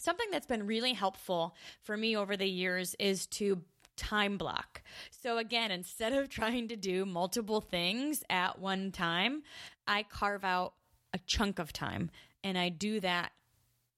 Something 0.00 0.28
that's 0.30 0.46
been 0.46 0.66
really 0.66 0.94
helpful 0.94 1.54
for 1.82 1.94
me 1.94 2.16
over 2.16 2.34
the 2.34 2.48
years 2.48 2.96
is 2.98 3.26
to 3.26 3.60
time 3.98 4.38
block. 4.38 4.82
So, 5.10 5.36
again, 5.36 5.70
instead 5.70 6.14
of 6.14 6.28
trying 6.30 6.68
to 6.68 6.76
do 6.76 7.04
multiple 7.04 7.60
things 7.60 8.24
at 8.30 8.58
one 8.58 8.92
time, 8.92 9.42
I 9.86 10.04
carve 10.04 10.42
out 10.42 10.72
a 11.12 11.18
chunk 11.26 11.58
of 11.58 11.74
time 11.74 12.10
and 12.42 12.56
I 12.56 12.70
do 12.70 13.00
that 13.00 13.32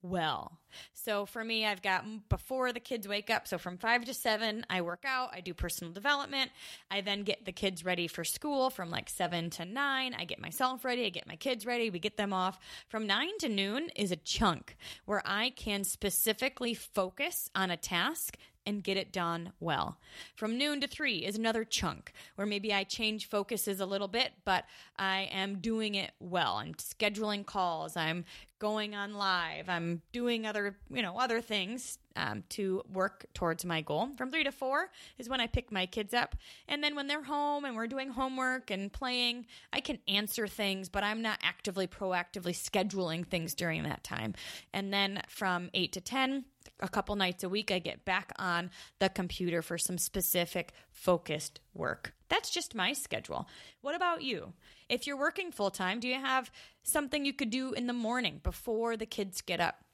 well. 0.02 0.58
So 0.92 1.26
for 1.26 1.44
me, 1.44 1.66
I've 1.66 1.82
got 1.82 2.04
mm, 2.04 2.20
before 2.28 2.72
the 2.72 2.80
kids 2.80 3.06
wake 3.06 3.30
up. 3.30 3.46
So 3.46 3.58
from 3.58 3.78
five 3.78 4.04
to 4.06 4.14
seven, 4.14 4.64
I 4.68 4.80
work 4.80 5.04
out, 5.06 5.30
I 5.32 5.40
do 5.40 5.54
personal 5.54 5.92
development. 5.92 6.50
I 6.90 7.00
then 7.00 7.22
get 7.22 7.44
the 7.44 7.52
kids 7.52 7.84
ready 7.84 8.08
for 8.08 8.24
school 8.24 8.70
from 8.70 8.90
like 8.90 9.08
seven 9.08 9.50
to 9.50 9.64
nine. 9.64 10.14
I 10.18 10.24
get 10.24 10.40
myself 10.40 10.84
ready, 10.84 11.06
I 11.06 11.10
get 11.10 11.26
my 11.26 11.36
kids 11.36 11.66
ready, 11.66 11.90
we 11.90 11.98
get 11.98 12.16
them 12.16 12.32
off. 12.32 12.58
From 12.88 13.06
nine 13.06 13.36
to 13.40 13.48
noon 13.48 13.90
is 13.96 14.10
a 14.10 14.16
chunk 14.16 14.76
where 15.04 15.22
I 15.24 15.50
can 15.50 15.84
specifically 15.84 16.74
focus 16.74 17.50
on 17.54 17.70
a 17.70 17.76
task 17.76 18.36
and 18.66 18.84
get 18.84 18.96
it 18.96 19.12
done 19.12 19.52
well. 19.60 19.98
From 20.34 20.56
noon 20.58 20.80
to 20.80 20.86
three 20.86 21.18
is 21.18 21.36
another 21.36 21.64
chunk 21.64 22.12
where 22.36 22.46
maybe 22.46 22.72
I 22.72 22.84
change 22.84 23.28
focuses 23.28 23.80
a 23.80 23.86
little 23.86 24.08
bit, 24.08 24.32
but 24.44 24.64
I 24.98 25.28
am 25.32 25.56
doing 25.56 25.94
it 25.94 26.12
well. 26.20 26.56
I'm 26.56 26.74
scheduling 26.74 27.44
calls, 27.44 27.96
I'm 27.96 28.24
going 28.58 28.94
on 28.94 29.14
live, 29.14 29.68
I'm 29.68 30.02
doing 30.12 30.46
other, 30.46 30.76
you 30.90 31.02
know, 31.02 31.18
other 31.18 31.40
things 31.40 31.98
um, 32.16 32.44
to 32.50 32.82
work 32.92 33.26
towards 33.34 33.64
my 33.64 33.80
goal. 33.80 34.10
From 34.16 34.30
three 34.30 34.44
to 34.44 34.52
four 34.52 34.90
is 35.18 35.28
when 35.28 35.40
I 35.40 35.46
pick 35.46 35.72
my 35.72 35.86
kids 35.86 36.14
up. 36.14 36.36
And 36.68 36.82
then 36.82 36.94
when 36.94 37.06
they're 37.06 37.22
home 37.22 37.64
and 37.64 37.76
we're 37.76 37.86
doing 37.86 38.10
homework 38.10 38.70
and 38.70 38.92
playing, 38.92 39.46
I 39.72 39.80
can 39.80 39.98
answer 40.08 40.46
things, 40.46 40.88
but 40.88 41.04
I'm 41.04 41.22
not 41.22 41.38
actively, 41.42 41.86
proactively 41.86 42.54
scheduling 42.54 43.26
things 43.26 43.54
during 43.54 43.82
that 43.84 44.04
time. 44.04 44.34
And 44.72 44.92
then 44.92 45.22
from 45.28 45.70
eight 45.74 45.92
to 45.92 46.00
10, 46.00 46.44
a 46.80 46.88
couple 46.88 47.16
nights 47.16 47.44
a 47.44 47.48
week, 47.48 47.70
I 47.70 47.78
get 47.78 48.04
back 48.04 48.32
on 48.36 48.70
the 48.98 49.08
computer 49.08 49.62
for 49.62 49.78
some 49.78 49.98
specific 49.98 50.72
focused 50.90 51.60
work. 51.74 52.14
That's 52.28 52.50
just 52.50 52.74
my 52.74 52.92
schedule. 52.92 53.48
What 53.82 53.94
about 53.94 54.22
you? 54.22 54.52
If 54.88 55.06
you're 55.06 55.18
working 55.18 55.52
full 55.52 55.70
time, 55.70 56.00
do 56.00 56.08
you 56.08 56.20
have 56.20 56.50
something 56.82 57.24
you 57.24 57.32
could 57.32 57.50
do 57.50 57.72
in 57.72 57.86
the 57.86 57.92
morning 57.92 58.40
before 58.42 58.96
the 58.96 59.06
kids 59.06 59.40
get 59.40 59.60
up? 59.60 59.84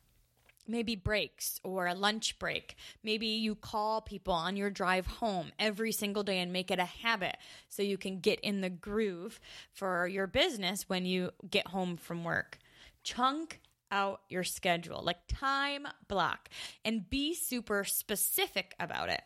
Maybe 0.69 0.95
breaks 0.95 1.61
or 1.65 1.87
a 1.87 1.95
lunch 1.95 2.39
break. 2.39 2.77
Maybe 3.03 3.27
you 3.27 3.55
call 3.55 4.01
people 4.01 4.35
on 4.35 4.57
your 4.57 4.71
drive 4.71 5.07
home 5.07 5.53
every 5.59 5.93
single 5.93 6.23
day 6.23 6.39
and 6.39 6.53
make 6.53 6.71
it 6.71 6.79
a 6.79 6.85
habit 6.85 7.37
so 7.69 7.83
you 7.83 7.99
can 7.99 8.21
get 8.21 8.41
in 8.41 8.61
the 8.61 8.71
groove 8.71 9.41
for 9.73 10.07
your 10.07 10.27
business 10.27 10.89
when 10.89 11.07
you 11.07 11.31
get 11.49 11.69
home 11.69 11.97
from 11.97 12.25
work. 12.25 12.59
Chunk 13.03 13.61
out 13.91 14.21
your 14.29 14.45
schedule, 14.45 15.03
like 15.03 15.19
time 15.29 15.87
block, 16.09 16.51
and 16.85 17.09
be 17.09 17.35
super 17.35 17.85
specific 17.85 18.75
about 18.79 19.09
it. 19.09 19.23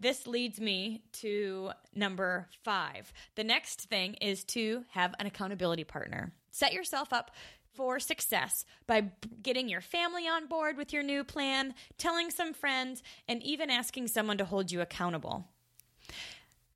This 0.00 0.26
leads 0.26 0.60
me 0.60 1.02
to 1.20 1.70
number 1.94 2.48
five. 2.64 3.12
The 3.36 3.44
next 3.44 3.82
thing 3.82 4.14
is 4.14 4.42
to 4.46 4.84
have 4.90 5.14
an 5.18 5.26
accountability 5.26 5.84
partner. 5.84 6.32
Set 6.50 6.72
yourself 6.72 7.12
up 7.12 7.30
for 7.74 7.98
success 8.00 8.64
by 8.86 9.10
getting 9.42 9.68
your 9.68 9.80
family 9.80 10.28
on 10.28 10.46
board 10.46 10.76
with 10.76 10.92
your 10.92 11.02
new 11.02 11.24
plan, 11.24 11.74
telling 11.98 12.30
some 12.30 12.52
friends, 12.52 13.02
and 13.28 13.42
even 13.42 13.70
asking 13.70 14.08
someone 14.08 14.38
to 14.38 14.44
hold 14.44 14.70
you 14.70 14.80
accountable. 14.80 15.48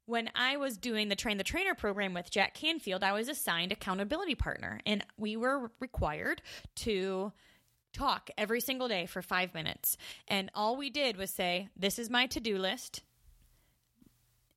When 0.06 0.30
I 0.34 0.56
was 0.56 0.76
doing 0.76 1.08
the 1.08 1.16
Train 1.16 1.36
the 1.36 1.44
Trainer 1.44 1.74
program 1.74 2.14
with 2.14 2.30
Jack 2.30 2.54
Canfield, 2.54 3.02
I 3.02 3.12
was 3.12 3.28
assigned 3.28 3.72
accountability 3.72 4.36
partner, 4.36 4.80
and 4.86 5.04
we 5.18 5.36
were 5.36 5.70
required 5.80 6.42
to 6.76 7.32
talk 7.92 8.30
every 8.38 8.60
single 8.60 8.88
day 8.88 9.06
for 9.06 9.22
five 9.22 9.52
minutes. 9.54 9.96
And 10.28 10.50
all 10.54 10.76
we 10.76 10.90
did 10.90 11.16
was 11.16 11.30
say, 11.30 11.68
This 11.76 11.98
is 11.98 12.08
my 12.08 12.26
to 12.28 12.40
do 12.40 12.58
list. 12.58 13.02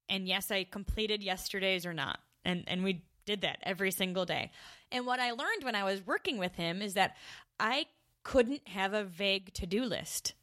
And 0.07 0.27
yes, 0.27 0.51
I 0.51 0.63
completed 0.65 1.23
yesterday's 1.23 1.85
or 1.85 1.93
not. 1.93 2.19
And, 2.43 2.63
and 2.67 2.83
we 2.83 3.03
did 3.25 3.41
that 3.41 3.59
every 3.63 3.91
single 3.91 4.25
day. 4.25 4.51
And 4.91 5.05
what 5.05 5.19
I 5.19 5.31
learned 5.31 5.63
when 5.63 5.75
I 5.75 5.83
was 5.83 6.05
working 6.05 6.37
with 6.37 6.55
him 6.55 6.81
is 6.81 6.93
that 6.95 7.15
I 7.59 7.85
couldn't 8.23 8.67
have 8.67 8.93
a 8.93 9.03
vague 9.03 9.53
to 9.55 9.65
do 9.65 9.83
list. 9.83 10.33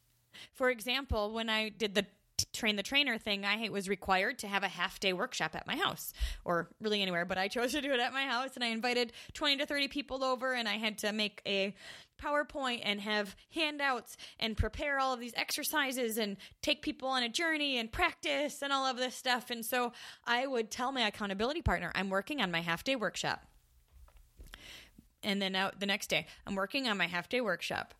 For 0.53 0.69
example, 0.69 1.33
when 1.33 1.49
I 1.49 1.69
did 1.69 1.95
the 1.95 2.05
train 2.53 2.75
the 2.75 2.83
trainer 2.83 3.17
thing, 3.17 3.45
I 3.45 3.69
was 3.69 3.89
required 3.89 4.39
to 4.39 4.47
have 4.47 4.63
a 4.63 4.67
half 4.67 4.99
day 4.99 5.13
workshop 5.13 5.55
at 5.55 5.65
my 5.65 5.75
house 5.75 6.13
or 6.45 6.69
really 6.79 7.01
anywhere, 7.01 7.25
but 7.25 7.37
I 7.37 7.47
chose 7.47 7.71
to 7.71 7.81
do 7.81 7.91
it 7.91 7.99
at 7.99 8.13
my 8.13 8.25
house 8.25 8.51
and 8.55 8.63
I 8.63 8.67
invited 8.67 9.13
20 9.33 9.57
to 9.57 9.65
30 9.65 9.87
people 9.87 10.23
over 10.23 10.53
and 10.53 10.67
I 10.67 10.73
had 10.73 10.99
to 10.99 11.11
make 11.11 11.41
a 11.47 11.73
PowerPoint 12.21 12.81
and 12.83 13.01
have 13.01 13.35
handouts 13.53 14.17
and 14.39 14.57
prepare 14.57 14.99
all 14.99 15.13
of 15.13 15.19
these 15.19 15.33
exercises 15.35 16.17
and 16.17 16.37
take 16.61 16.81
people 16.81 17.09
on 17.09 17.23
a 17.23 17.29
journey 17.29 17.77
and 17.77 17.91
practice 17.91 18.61
and 18.61 18.73
all 18.73 18.85
of 18.85 18.97
this 18.97 19.15
stuff. 19.15 19.49
And 19.49 19.65
so 19.65 19.93
I 20.25 20.47
would 20.47 20.71
tell 20.71 20.91
my 20.91 21.07
accountability 21.07 21.61
partner, 21.61 21.91
I'm 21.95 22.09
working 22.09 22.41
on 22.41 22.51
my 22.51 22.61
half 22.61 22.83
day 22.83 22.95
workshop 22.95 23.45
and 25.23 25.41
then 25.41 25.55
out 25.55 25.79
the 25.79 25.85
next 25.85 26.07
day 26.07 26.25
i'm 26.45 26.55
working 26.55 26.87
on 26.87 26.97
my 26.97 27.07
half 27.07 27.29
day 27.29 27.41
workshop 27.41 27.93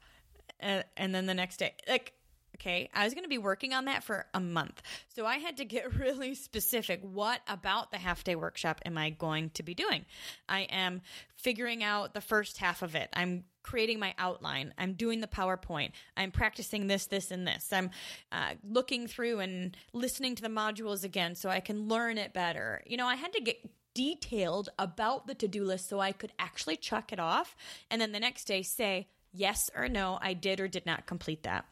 uh, 0.62 0.82
and 0.96 1.14
then 1.14 1.26
the 1.26 1.34
next 1.34 1.58
day 1.58 1.74
like 1.88 2.14
Okay. 2.60 2.90
I 2.94 3.04
was 3.04 3.14
going 3.14 3.24
to 3.24 3.30
be 3.30 3.38
working 3.38 3.74
on 3.74 3.86
that 3.86 4.04
for 4.04 4.26
a 4.34 4.40
month. 4.40 4.82
So 5.16 5.26
I 5.26 5.38
had 5.38 5.58
to 5.58 5.66
get 5.66 5.96
really 6.00 6.34
specific. 6.34 7.02
What 7.04 7.42
about 7.48 7.92
the 7.92 7.98
half 7.98 8.24
day 8.24 8.36
workshop 8.36 8.82
am 8.86 8.98
I 8.98 9.12
going 9.12 9.52
to 9.52 9.64
be 9.64 9.76
doing? 9.76 10.06
I 10.50 10.62
am 10.62 11.02
figuring 11.36 11.84
out 11.84 12.14
the 12.14 12.22
first 12.22 12.58
half 12.58 12.82
of 12.82 12.96
it. 12.96 13.10
I'm 13.14 13.44
creating 13.62 14.00
my 14.00 14.16
outline. 14.18 14.74
I'm 14.78 14.94
doing 14.94 15.22
the 15.22 15.28
PowerPoint. 15.28 15.92
I'm 16.16 16.32
practicing 16.32 16.88
this, 16.88 17.06
this, 17.06 17.32
and 17.32 17.46
this. 17.46 17.72
I'm 17.72 17.92
uh, 18.32 18.54
looking 18.68 19.08
through 19.08 19.40
and 19.40 19.78
listening 19.94 20.36
to 20.36 20.42
the 20.42 20.50
modules 20.50 21.04
again 21.04 21.36
so 21.36 21.50
I 21.50 21.60
can 21.60 21.88
learn 21.88 22.18
it 22.18 22.34
better. 22.34 22.82
You 22.88 22.98
know, 22.98 23.06
I 23.06 23.16
had 23.16 23.34
to 23.34 23.42
get 23.42 23.58
detailed 23.98 24.70
about 24.78 25.26
the 25.26 25.34
to 25.34 25.48
do 25.48 25.64
list 25.64 25.90
so 25.90 26.00
I 26.00 26.12
could 26.12 26.32
actually 26.38 26.78
chuck 26.78 27.12
it 27.12 27.20
off 27.20 27.56
and 27.90 28.00
then 28.00 28.12
the 28.12 28.20
next 28.20 28.46
day 28.46 28.62
say, 28.62 29.08
yes 29.34 29.72
or 29.76 29.90
no, 29.90 30.20
I 30.22 30.34
did 30.34 30.60
or 30.60 30.68
did 30.68 30.86
not 30.86 31.08
complete 31.08 31.42
that. 31.44 31.66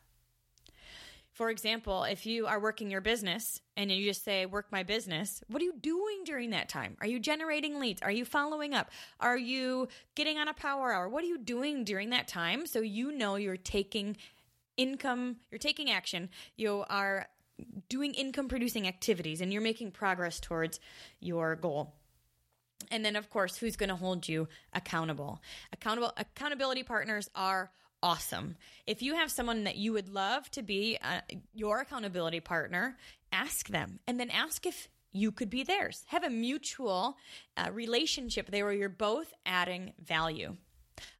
For 1.33 1.51
example, 1.51 2.03
if 2.05 2.25
you 2.25 2.47
are 2.47 2.59
working 2.59 2.89
your 2.89 3.01
business 3.01 3.61
and 3.77 3.91
you 3.91 4.05
just 4.05 4.23
say, 4.23 4.47
work 4.47 4.71
my 4.71 4.81
business, 4.83 5.43
what 5.47 5.61
are 5.61 5.65
you 5.65 5.75
doing 5.79 6.23
during 6.25 6.49
that 6.51 6.67
time? 6.67 6.97
Are 6.99 7.07
you 7.07 7.19
generating 7.19 7.79
leads? 7.79 8.01
Are 8.01 8.11
you 8.11 8.25
following 8.25 8.73
up? 8.73 8.89
Are 9.19 9.37
you 9.37 9.87
getting 10.15 10.39
on 10.39 10.47
a 10.47 10.53
power 10.53 10.93
hour? 10.93 11.09
What 11.09 11.23
are 11.23 11.27
you 11.27 11.37
doing 11.37 11.83
during 11.83 12.09
that 12.11 12.27
time 12.27 12.65
so 12.65 12.79
you 12.79 13.11
know 13.11 13.35
you're 13.35 13.57
taking 13.57 14.17
income, 14.77 15.35
you're 15.51 15.59
taking 15.59 15.91
action, 15.91 16.29
you 16.55 16.85
are 16.89 17.27
doing 17.89 18.13
income 18.13 18.47
producing 18.47 18.87
activities, 18.87 19.41
and 19.41 19.51
you're 19.51 19.61
making 19.61 19.91
progress 19.91 20.39
towards 20.39 20.79
your 21.19 21.55
goal? 21.55 21.93
And 22.91 23.03
then, 23.03 23.15
of 23.15 23.29
course, 23.29 23.57
who's 23.57 23.75
going 23.75 23.89
to 23.89 23.95
hold 23.95 24.27
you 24.27 24.47
accountable? 24.73 25.41
Accountable 25.73 26.13
accountability 26.17 26.83
partners 26.83 27.29
are 27.35 27.71
awesome. 28.03 28.55
If 28.85 29.01
you 29.01 29.15
have 29.15 29.31
someone 29.31 29.63
that 29.63 29.77
you 29.77 29.93
would 29.93 30.09
love 30.09 30.49
to 30.51 30.61
be 30.61 30.97
uh, 31.01 31.21
your 31.53 31.81
accountability 31.81 32.39
partner, 32.39 32.97
ask 33.31 33.67
them 33.69 33.99
and 34.07 34.19
then 34.19 34.29
ask 34.29 34.65
if 34.65 34.89
you 35.11 35.31
could 35.31 35.49
be 35.49 35.63
theirs. 35.63 36.03
Have 36.07 36.23
a 36.23 36.29
mutual 36.29 37.17
uh, 37.57 37.71
relationship 37.71 38.51
there 38.51 38.65
where 38.65 38.73
you're 38.73 38.89
both 38.89 39.33
adding 39.45 39.93
value. 40.03 40.57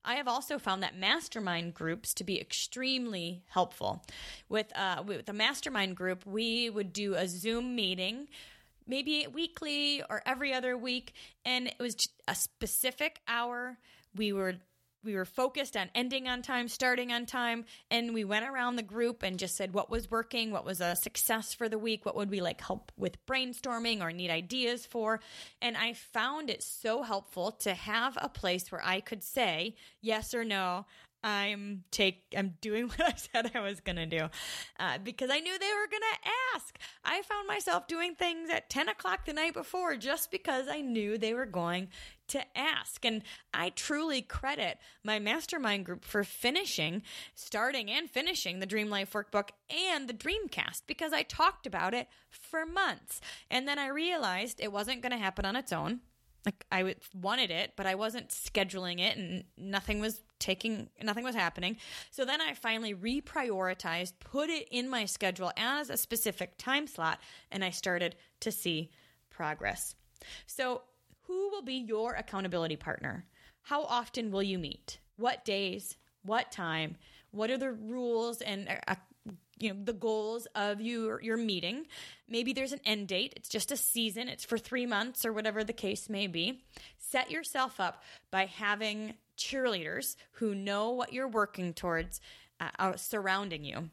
I 0.04 0.16
have 0.16 0.28
also 0.28 0.60
found 0.60 0.84
that 0.84 0.98
mastermind 0.98 1.74
groups 1.74 2.14
to 2.16 2.24
be 2.24 2.40
extremely 2.40 3.44
helpful. 3.50 4.06
With 4.48 4.72
uh, 4.76 5.04
with 5.06 5.28
a 5.30 5.34
mastermind 5.34 5.96
group, 5.96 6.26
we 6.26 6.70
would 6.70 6.94
do 6.94 7.16
a 7.16 7.28
Zoom 7.28 7.76
meeting, 7.76 8.28
maybe 8.88 9.28
weekly 9.34 10.04
or 10.10 10.22
every 10.26 10.54
other 10.54 10.78
week, 10.78 11.14
and 11.44 11.68
it 11.68 11.80
was 11.80 11.96
a 12.28 12.36
specific 12.36 13.20
hour. 13.28 13.78
We 14.16 14.34
were 14.34 14.56
we 15.06 15.16
were 15.16 15.26
focused 15.26 15.78
on 15.78 15.90
ending 15.96 16.28
on 16.28 16.42
time, 16.42 16.68
starting 16.68 17.12
on 17.12 17.26
time, 17.26 17.66
and 17.90 18.14
we 18.14 18.24
went 18.24 18.46
around 18.46 18.76
the 18.76 18.84
group 18.84 19.24
and 19.24 19.40
just 19.40 19.56
said 19.56 19.74
what 19.74 19.90
was 19.90 20.10
working, 20.10 20.52
what 20.52 20.66
was 20.66 20.82
a 20.82 20.96
success 20.96 21.54
for 21.54 21.70
the 21.70 21.78
week, 21.78 22.06
what 22.06 22.16
would 22.16 22.30
we 22.30 22.42
like 22.42 22.62
help 22.62 22.92
with 22.98 23.24
brainstorming 23.26 24.02
or 24.02 24.12
need 24.12 24.32
ideas 24.32 24.86
for. 24.86 25.20
And 25.62 25.78
I 25.78 25.94
found 25.94 26.50
it 26.50 26.64
so 26.64 27.04
helpful 27.04 27.52
to 27.52 27.74
have 27.74 28.18
a 28.20 28.30
place 28.30 28.72
where 28.72 28.84
I 28.84 29.00
could 29.00 29.24
say 29.24 29.76
yes 30.02 30.34
or 30.34 30.44
no. 30.44 30.86
I'm 31.26 31.84
take 31.90 32.22
I'm 32.38 32.54
doing 32.62 32.88
what 32.90 33.02
I 33.02 33.14
said 33.16 33.52
I 33.56 33.60
was 33.62 33.80
gonna 33.80 34.06
do 34.06 34.30
uh, 34.80 35.00
because 35.04 35.32
I 35.32 35.40
knew 35.40 35.58
they 35.58 35.66
were 35.66 35.90
gonna 35.92 36.34
ask. 36.56 36.78
I 37.04 37.24
found 37.24 37.48
myself 37.48 37.88
doing 37.88 38.14
things 38.14 38.52
at 38.52 38.70
10 38.70 38.90
o'clock 38.90 39.26
the 39.26 39.34
night 39.34 39.54
before 39.54 39.96
just 39.96 40.30
because 40.30 40.68
I 40.70 40.82
knew 40.82 41.18
they 41.18 41.34
were 41.34 41.48
going 41.48 41.88
to 42.28 42.44
ask. 42.58 43.04
And 43.06 43.24
I 43.54 43.70
truly 43.70 44.22
credit 44.22 44.78
my 45.04 45.20
mastermind 45.20 45.86
group 45.86 46.06
for 46.06 46.24
finishing, 46.24 47.04
starting 47.34 47.90
and 47.90 48.10
finishing 48.10 48.60
the 48.60 48.66
Dream 48.66 48.90
Life 48.90 49.14
Workbook 49.14 49.50
and 49.70 50.08
the 50.08 50.14
Dreamcast 50.14 50.84
because 50.88 51.14
I 51.14 51.24
talked 51.24 51.68
about 51.68 51.94
it 51.94 52.08
for 52.30 52.66
months. 52.66 53.22
And 53.50 53.68
then 53.68 53.80
I 53.80 53.88
realized 53.88 54.60
it 54.60 54.72
wasn't 54.72 55.02
going 55.02 55.12
to 55.12 55.18
happen 55.18 55.46
on 55.46 55.56
its 55.56 55.74
own. 55.74 56.02
Like 56.46 56.66
I 56.72 56.96
wanted 57.20 57.50
it, 57.50 57.74
but 57.76 57.88
I 57.88 57.96
wasn't 57.96 58.30
scheduling 58.30 59.00
it 59.00 59.18
and 59.18 59.46
nothing 59.58 60.00
was 60.00 60.22
taking 60.38 60.90
nothing 61.02 61.24
was 61.24 61.34
happening. 61.34 61.78
So 62.12 62.24
then 62.24 62.40
I 62.40 62.54
finally 62.54 62.94
reprioritized, 62.94 64.14
put 64.20 64.52
it 64.52 64.68
in 64.70 64.88
my 64.88 65.06
schedule 65.06 65.52
as 65.58 65.90
a 65.90 65.98
specific 65.98 66.58
time 66.60 66.86
slot 66.86 67.20
and 67.52 67.66
I 67.66 67.72
started 67.72 68.16
to 68.42 68.52
see 68.52 68.92
progress. 69.32 69.96
So 70.46 70.84
who 71.28 71.50
will 71.50 71.62
be 71.62 71.76
your 71.76 72.14
accountability 72.14 72.76
partner? 72.76 73.26
How 73.64 73.84
often 73.84 74.32
will 74.32 74.44
you 74.44 74.58
meet? 74.58 75.00
What 75.18 75.46
days? 75.46 75.98
What 76.24 76.52
time? 76.52 76.98
What 77.32 77.50
are 77.50 77.58
the 77.58 77.72
rules 77.72 78.42
and 78.42 78.68
uh, 78.88 78.96
you 79.60 79.74
know 79.74 79.80
the 79.84 79.94
goals 79.94 80.48
of 80.56 80.82
your 80.82 81.22
your 81.22 81.38
meeting? 81.38 81.88
Maybe 82.28 82.54
there's 82.54 82.74
an 82.74 82.82
end 82.86 83.08
date. 83.08 83.34
It's 83.36 83.50
just 83.50 83.72
a 83.72 83.78
season. 83.78 84.30
It's 84.30 84.46
for 84.46 84.58
3 84.58 84.86
months 84.86 85.26
or 85.26 85.34
whatever 85.34 85.64
the 85.64 85.74
case 85.74 86.10
may 86.10 86.28
be. 86.28 86.64
Set 86.98 87.32
yourself 87.32 87.80
up 87.80 88.04
by 88.32 88.46
having 88.46 89.16
cheerleaders 89.38 90.16
who 90.34 90.56
know 90.56 90.92
what 90.92 91.14
you're 91.14 91.28
working 91.28 91.74
towards 91.74 92.22
uh, 92.60 92.96
surrounding 92.96 93.64
you. 93.64 93.90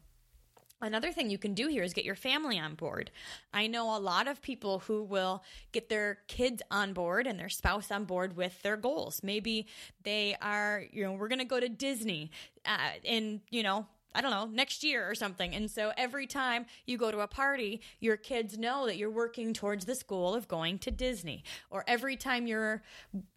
Another 0.83 1.13
thing 1.13 1.29
you 1.29 1.37
can 1.37 1.53
do 1.53 1.67
here 1.67 1.81
is 1.81 1.93
get 1.93 2.03
your 2.03 2.13
family 2.15 2.59
on 2.59 2.75
board. 2.75 3.09
I 3.53 3.67
know 3.67 3.95
a 3.95 3.99
lot 3.99 4.27
of 4.27 4.41
people 4.41 4.79
who 4.79 5.01
will 5.01 5.41
get 5.71 5.87
their 5.87 6.19
kids 6.27 6.61
on 6.69 6.91
board 6.91 7.25
and 7.25 7.39
their 7.39 7.47
spouse 7.47 7.89
on 7.89 8.03
board 8.03 8.35
with 8.35 8.61
their 8.63 8.75
goals. 8.75 9.21
Maybe 9.23 9.67
they 10.03 10.35
are, 10.41 10.83
you 10.91 11.03
know, 11.05 11.13
we're 11.13 11.29
going 11.29 11.39
to 11.39 11.45
go 11.45 11.61
to 11.61 11.69
Disney 11.69 12.31
uh, 12.65 12.77
in, 13.01 13.39
you 13.49 13.63
know, 13.63 13.87
I 14.15 14.21
don't 14.21 14.31
know, 14.31 14.45
next 14.45 14.83
year 14.83 15.09
or 15.09 15.15
something. 15.15 15.55
And 15.55 15.69
so 15.69 15.91
every 15.97 16.27
time 16.27 16.65
you 16.85 16.97
go 16.97 17.11
to 17.11 17.19
a 17.19 17.27
party, 17.27 17.81
your 17.99 18.17
kids 18.17 18.57
know 18.57 18.85
that 18.85 18.97
you're 18.97 19.09
working 19.11 19.53
towards 19.53 19.85
this 19.85 20.03
goal 20.03 20.35
of 20.35 20.47
going 20.47 20.79
to 20.79 20.91
Disney. 20.91 21.43
Or 21.69 21.83
every 21.87 22.15
time 22.15 22.47
you're 22.47 22.83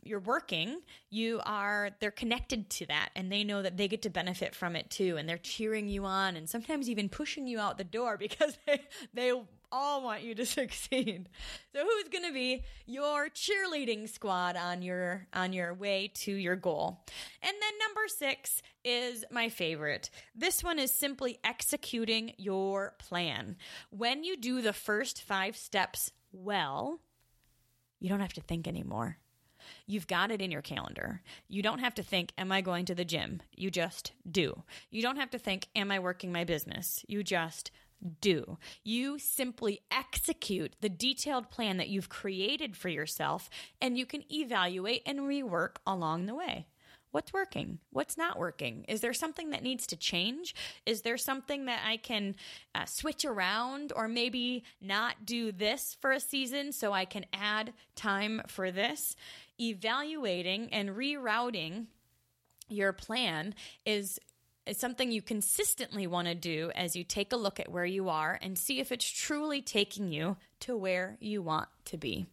you're 0.02 0.20
working, 0.20 0.80
you 1.10 1.40
are 1.44 1.90
they're 2.00 2.10
connected 2.10 2.68
to 2.70 2.86
that 2.86 3.10
and 3.16 3.30
they 3.30 3.44
know 3.44 3.62
that 3.62 3.76
they 3.76 3.88
get 3.88 4.02
to 4.02 4.10
benefit 4.10 4.54
from 4.54 4.76
it 4.76 4.90
too 4.90 5.16
and 5.16 5.28
they're 5.28 5.38
cheering 5.38 5.88
you 5.88 6.04
on 6.04 6.36
and 6.36 6.48
sometimes 6.48 6.88
even 6.88 7.08
pushing 7.08 7.46
you 7.46 7.58
out 7.58 7.78
the 7.78 7.84
door 7.84 8.16
because 8.26 8.58
they 8.66 8.80
they 9.14 9.32
all 9.76 10.02
want 10.02 10.22
you 10.22 10.34
to 10.34 10.46
succeed. 10.46 11.28
So 11.72 11.82
who's 11.82 12.08
going 12.08 12.24
to 12.24 12.32
be 12.32 12.64
your 12.86 13.28
cheerleading 13.28 14.08
squad 14.08 14.56
on 14.56 14.82
your 14.82 15.26
on 15.32 15.52
your 15.52 15.74
way 15.74 16.10
to 16.14 16.32
your 16.32 16.56
goal? 16.56 17.04
And 17.42 17.52
then 17.52 17.72
number 17.86 18.08
6 18.08 18.62
is 18.84 19.24
my 19.30 19.48
favorite. 19.48 20.10
This 20.34 20.64
one 20.64 20.78
is 20.78 20.92
simply 20.92 21.38
executing 21.44 22.32
your 22.38 22.94
plan. 22.98 23.56
When 23.90 24.24
you 24.24 24.36
do 24.36 24.62
the 24.62 24.72
first 24.72 25.22
5 25.22 25.56
steps 25.56 26.10
well, 26.32 27.00
you 28.00 28.08
don't 28.08 28.20
have 28.20 28.34
to 28.34 28.40
think 28.40 28.66
anymore. 28.66 29.18
You've 29.86 30.06
got 30.06 30.30
it 30.30 30.40
in 30.40 30.50
your 30.50 30.62
calendar. 30.62 31.22
You 31.48 31.62
don't 31.62 31.80
have 31.80 31.94
to 31.96 32.02
think, 32.02 32.32
Am 32.38 32.52
I 32.52 32.60
going 32.60 32.84
to 32.86 32.94
the 32.94 33.04
gym? 33.04 33.42
You 33.54 33.70
just 33.70 34.12
do. 34.30 34.62
You 34.90 35.02
don't 35.02 35.16
have 35.16 35.30
to 35.30 35.38
think, 35.38 35.68
Am 35.74 35.90
I 35.90 35.98
working 35.98 36.32
my 36.32 36.44
business? 36.44 37.04
You 37.08 37.22
just 37.22 37.70
do. 38.20 38.58
You 38.84 39.18
simply 39.18 39.80
execute 39.90 40.76
the 40.80 40.88
detailed 40.88 41.50
plan 41.50 41.76
that 41.78 41.88
you've 41.88 42.08
created 42.08 42.76
for 42.76 42.88
yourself, 42.88 43.48
and 43.80 43.98
you 43.98 44.06
can 44.06 44.24
evaluate 44.32 45.02
and 45.06 45.20
rework 45.20 45.76
along 45.86 46.26
the 46.26 46.34
way. 46.34 46.66
What's 47.16 47.32
working? 47.32 47.78
What's 47.92 48.18
not 48.18 48.38
working? 48.38 48.84
Is 48.88 49.00
there 49.00 49.14
something 49.14 49.48
that 49.50 49.62
needs 49.62 49.86
to 49.86 49.96
change? 49.96 50.54
Is 50.84 51.00
there 51.00 51.16
something 51.16 51.64
that 51.64 51.80
I 51.86 51.96
can 51.96 52.34
uh, 52.74 52.84
switch 52.84 53.24
around 53.24 53.92
or 53.96 54.06
maybe 54.06 54.64
not 54.82 55.24
do 55.24 55.50
this 55.50 55.96
for 56.00 56.12
a 56.12 56.20
season 56.20 56.72
so 56.72 56.92
I 56.92 57.06
can 57.06 57.24
add 57.32 57.72
time 57.94 58.42
for 58.48 58.70
this? 58.70 59.16
Evaluating 59.58 60.68
and 60.74 60.90
rerouting 60.90 61.86
your 62.68 62.92
plan 62.92 63.54
is 63.84 64.18
it's 64.66 64.80
something 64.80 65.12
you 65.12 65.22
consistently 65.22 66.06
want 66.06 66.28
to 66.28 66.34
do 66.34 66.72
as 66.74 66.96
you 66.96 67.04
take 67.04 67.32
a 67.32 67.36
look 67.36 67.60
at 67.60 67.70
where 67.70 67.84
you 67.84 68.08
are 68.08 68.38
and 68.42 68.58
see 68.58 68.80
if 68.80 68.90
it's 68.90 69.08
truly 69.08 69.62
taking 69.62 70.12
you 70.12 70.36
to 70.60 70.76
where 70.76 71.16
you 71.20 71.40
want 71.40 71.68
to 71.86 71.96
be. 71.96 72.26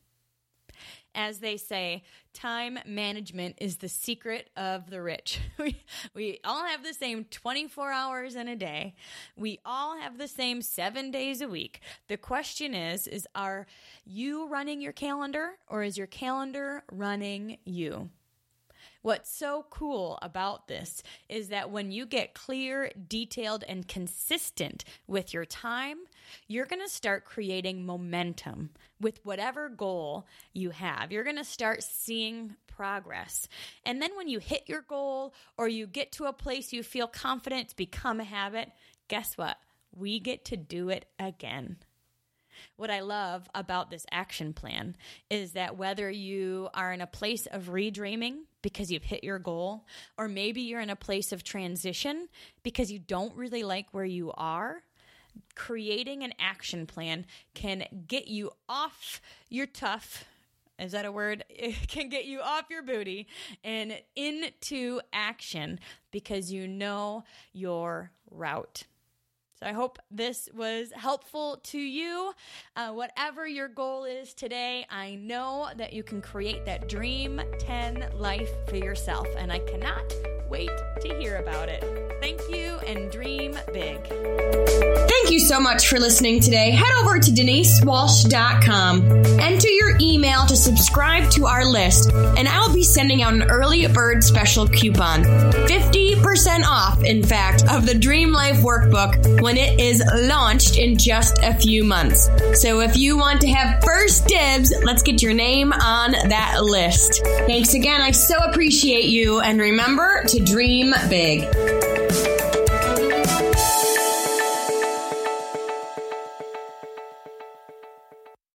As 1.16 1.40
they 1.40 1.58
say, 1.58 2.04
time 2.34 2.80
management 2.88 3.58
is 3.62 3.78
the 3.78 3.88
secret 3.88 4.50
of 4.58 4.90
the 4.90 5.02
rich. 5.02 5.40
We, 5.60 5.80
we 6.14 6.40
all 6.44 6.66
have 6.66 6.84
the 6.84 6.94
same 6.94 7.26
24 7.26 7.92
hours 7.92 8.36
in 8.36 8.48
a 8.48 8.56
day. 8.56 8.96
We 9.38 9.60
all 9.64 9.98
have 9.98 10.18
the 10.18 10.28
same 10.28 10.62
seven 10.62 11.12
days 11.12 11.40
a 11.40 11.48
week. 11.48 11.80
The 12.08 12.18
question 12.18 12.74
is, 12.74 13.08
is 13.08 13.28
are 13.36 13.68
you 14.06 14.48
running 14.48 14.82
your 14.82 14.92
calendar 14.92 15.52
or 15.68 15.84
is 15.84 15.98
your 15.98 16.08
calendar 16.08 16.84
running 16.92 17.60
you? 17.64 18.10
What's 19.04 19.32
so 19.32 19.66
cool 19.70 20.18
about 20.22 20.68
this 20.68 21.04
is 21.30 21.50
that 21.50 21.70
when 21.70 21.92
you 21.92 22.08
get 22.08 22.34
clear, 22.34 22.92
detailed, 23.08 23.64
and 23.68 23.88
consistent 23.88 24.84
with 25.06 25.34
your 25.34 25.46
time, 25.46 25.98
you're 26.48 26.66
going 26.66 26.82
to 26.82 26.90
start 26.90 27.24
creating 27.24 27.86
momentum 27.86 28.72
with 29.00 29.24
whatever 29.24 29.70
goal 29.70 30.26
you 30.54 30.72
have. 30.72 31.12
You're 31.12 31.24
going 31.24 31.36
to 31.36 31.44
start 31.44 31.84
seeing 31.84 32.56
progress. 32.66 33.48
And 33.86 34.02
then 34.02 34.16
when 34.16 34.28
you 34.28 34.40
hit 34.40 34.64
your 34.68 34.82
goal 34.82 35.36
or 35.58 35.68
you 35.68 35.86
get 35.86 36.12
to 36.14 36.26
a 36.26 36.34
place 36.34 36.74
you 36.74 36.82
feel 36.82 37.08
confident, 37.08 37.62
it's 37.62 37.74
become 37.74 38.20
a 38.20 38.24
habit, 38.24 38.72
guess 39.08 39.38
what? 39.38 39.58
we 39.96 40.20
get 40.20 40.46
to 40.46 40.58
do 40.58 40.90
it 40.90 41.06
again. 41.20 41.78
What 42.76 42.92
I 42.92 43.02
love 43.02 43.50
about 43.56 43.90
this 43.90 44.06
action 44.12 44.54
plan 44.54 44.96
is 45.30 45.54
that 45.54 45.78
whether 45.78 46.10
you 46.10 46.70
are 46.74 46.94
in 46.94 47.02
a 47.02 47.08
place 47.08 47.46
of 47.48 47.66
redreaming 47.66 48.42
because 48.64 48.90
you've 48.90 49.04
hit 49.04 49.24
your 49.24 49.38
goal, 49.38 49.86
or 50.18 50.28
maybe 50.28 50.62
you're 50.62 50.82
in 50.82 50.90
a 50.90 50.96
place 50.96 51.32
of 51.32 51.44
transition 51.44 52.28
because 52.64 52.92
you 52.92 52.98
don't 52.98 53.36
really 53.36 53.62
like 53.62 53.86
where 53.92 54.06
you 54.06 54.32
are, 54.32 54.82
creating 55.56 56.24
an 56.24 56.34
action 56.40 56.88
plan 56.88 57.26
can 57.54 57.86
get 58.08 58.28
you 58.28 58.52
off 58.68 59.22
your 59.50 59.68
tough 59.68 60.26
is 60.80 60.92
that 60.94 61.06
a 61.06 61.12
word? 61.12 61.46
It 61.50 61.88
can 61.88 62.10
get 62.10 62.26
you 62.26 62.42
off 62.42 62.66
your 62.70 62.82
booty 62.82 63.28
and 63.64 64.02
into 64.16 65.00
action 65.14 65.80
because 66.12 66.52
you 66.52 66.68
know 66.68 67.24
your 67.54 68.12
route. 68.30 68.86
So 69.64 69.70
I 69.70 69.72
hope 69.72 69.98
this 70.12 70.50
was 70.54 70.92
helpful 70.94 71.60
to 71.64 71.80
you. 71.80 72.34
Uh, 72.76 72.90
whatever 72.90 73.48
your 73.48 73.70
goal 73.70 74.04
is 74.04 74.34
today, 74.34 74.86
I 74.90 75.16
know 75.16 75.70
that 75.78 75.94
you 75.94 76.04
can 76.04 76.22
create 76.22 76.66
that 76.66 76.90
Dream 76.90 77.42
10 77.60 78.10
life 78.16 78.50
for 78.68 78.76
yourself, 78.76 79.28
and 79.38 79.54
I 79.54 79.60
cannot 79.60 80.04
wait 80.54 80.70
to 81.02 81.08
hear 81.16 81.38
about 81.38 81.68
it. 81.68 81.84
Thank 82.22 82.40
you 82.48 82.78
and 82.86 83.12
dream 83.12 83.58
big. 83.74 83.98
Thank 84.06 85.32
you 85.32 85.40
so 85.40 85.60
much 85.60 85.88
for 85.88 86.00
listening 86.00 86.42
today. 86.42 86.70
Head 86.70 86.92
over 87.02 87.18
to 87.18 87.32
denisewalsh.com. 87.32 89.12
Enter 89.40 89.70
your 89.70 89.98
email 90.00 90.46
to 90.46 90.56
subscribe 90.56 91.32
to 91.32 91.48
our 91.48 91.66
list, 91.66 92.12
and 92.12 92.48
I'll 92.48 92.72
be 92.72 92.84
sending 92.84 93.24
out 93.24 93.34
an 93.34 93.50
early 93.50 93.88
bird 93.88 94.24
special 94.24 94.68
coupon. 94.68 95.24
50% 95.24 96.64
off, 96.66 97.04
in 97.04 97.24
fact, 97.24 97.64
of 97.72 97.88
the 97.88 97.96
Dream 97.96 98.32
Life 98.32 98.58
Workbook 98.58 99.42
when 99.42 99.58
it 99.58 99.80
is 99.80 100.04
launched 100.14 100.78
in 100.78 100.98
just 100.98 101.40
a 101.42 101.56
few 101.56 101.84
months. 101.84 102.30
So 102.62 102.82
if 102.82 102.96
you 102.96 103.18
want 103.18 103.42
to 103.42 103.50
have 103.50 103.84
first 103.84 104.28
dibs, 104.28 104.72
let's 104.84 105.02
get 105.02 105.22
your 105.22 105.34
name 105.34 105.74
on 105.74 106.12
that 106.12 106.64
list. 106.64 107.24
Thanks 107.48 107.74
again. 107.74 108.02
I 108.02 108.12
so 108.12 108.38
appreciate 108.38 109.06
you, 109.06 109.40
and 109.40 109.60
remember 109.60 110.24
to 110.28 110.43
dream 110.46 110.94
big. 111.10 111.83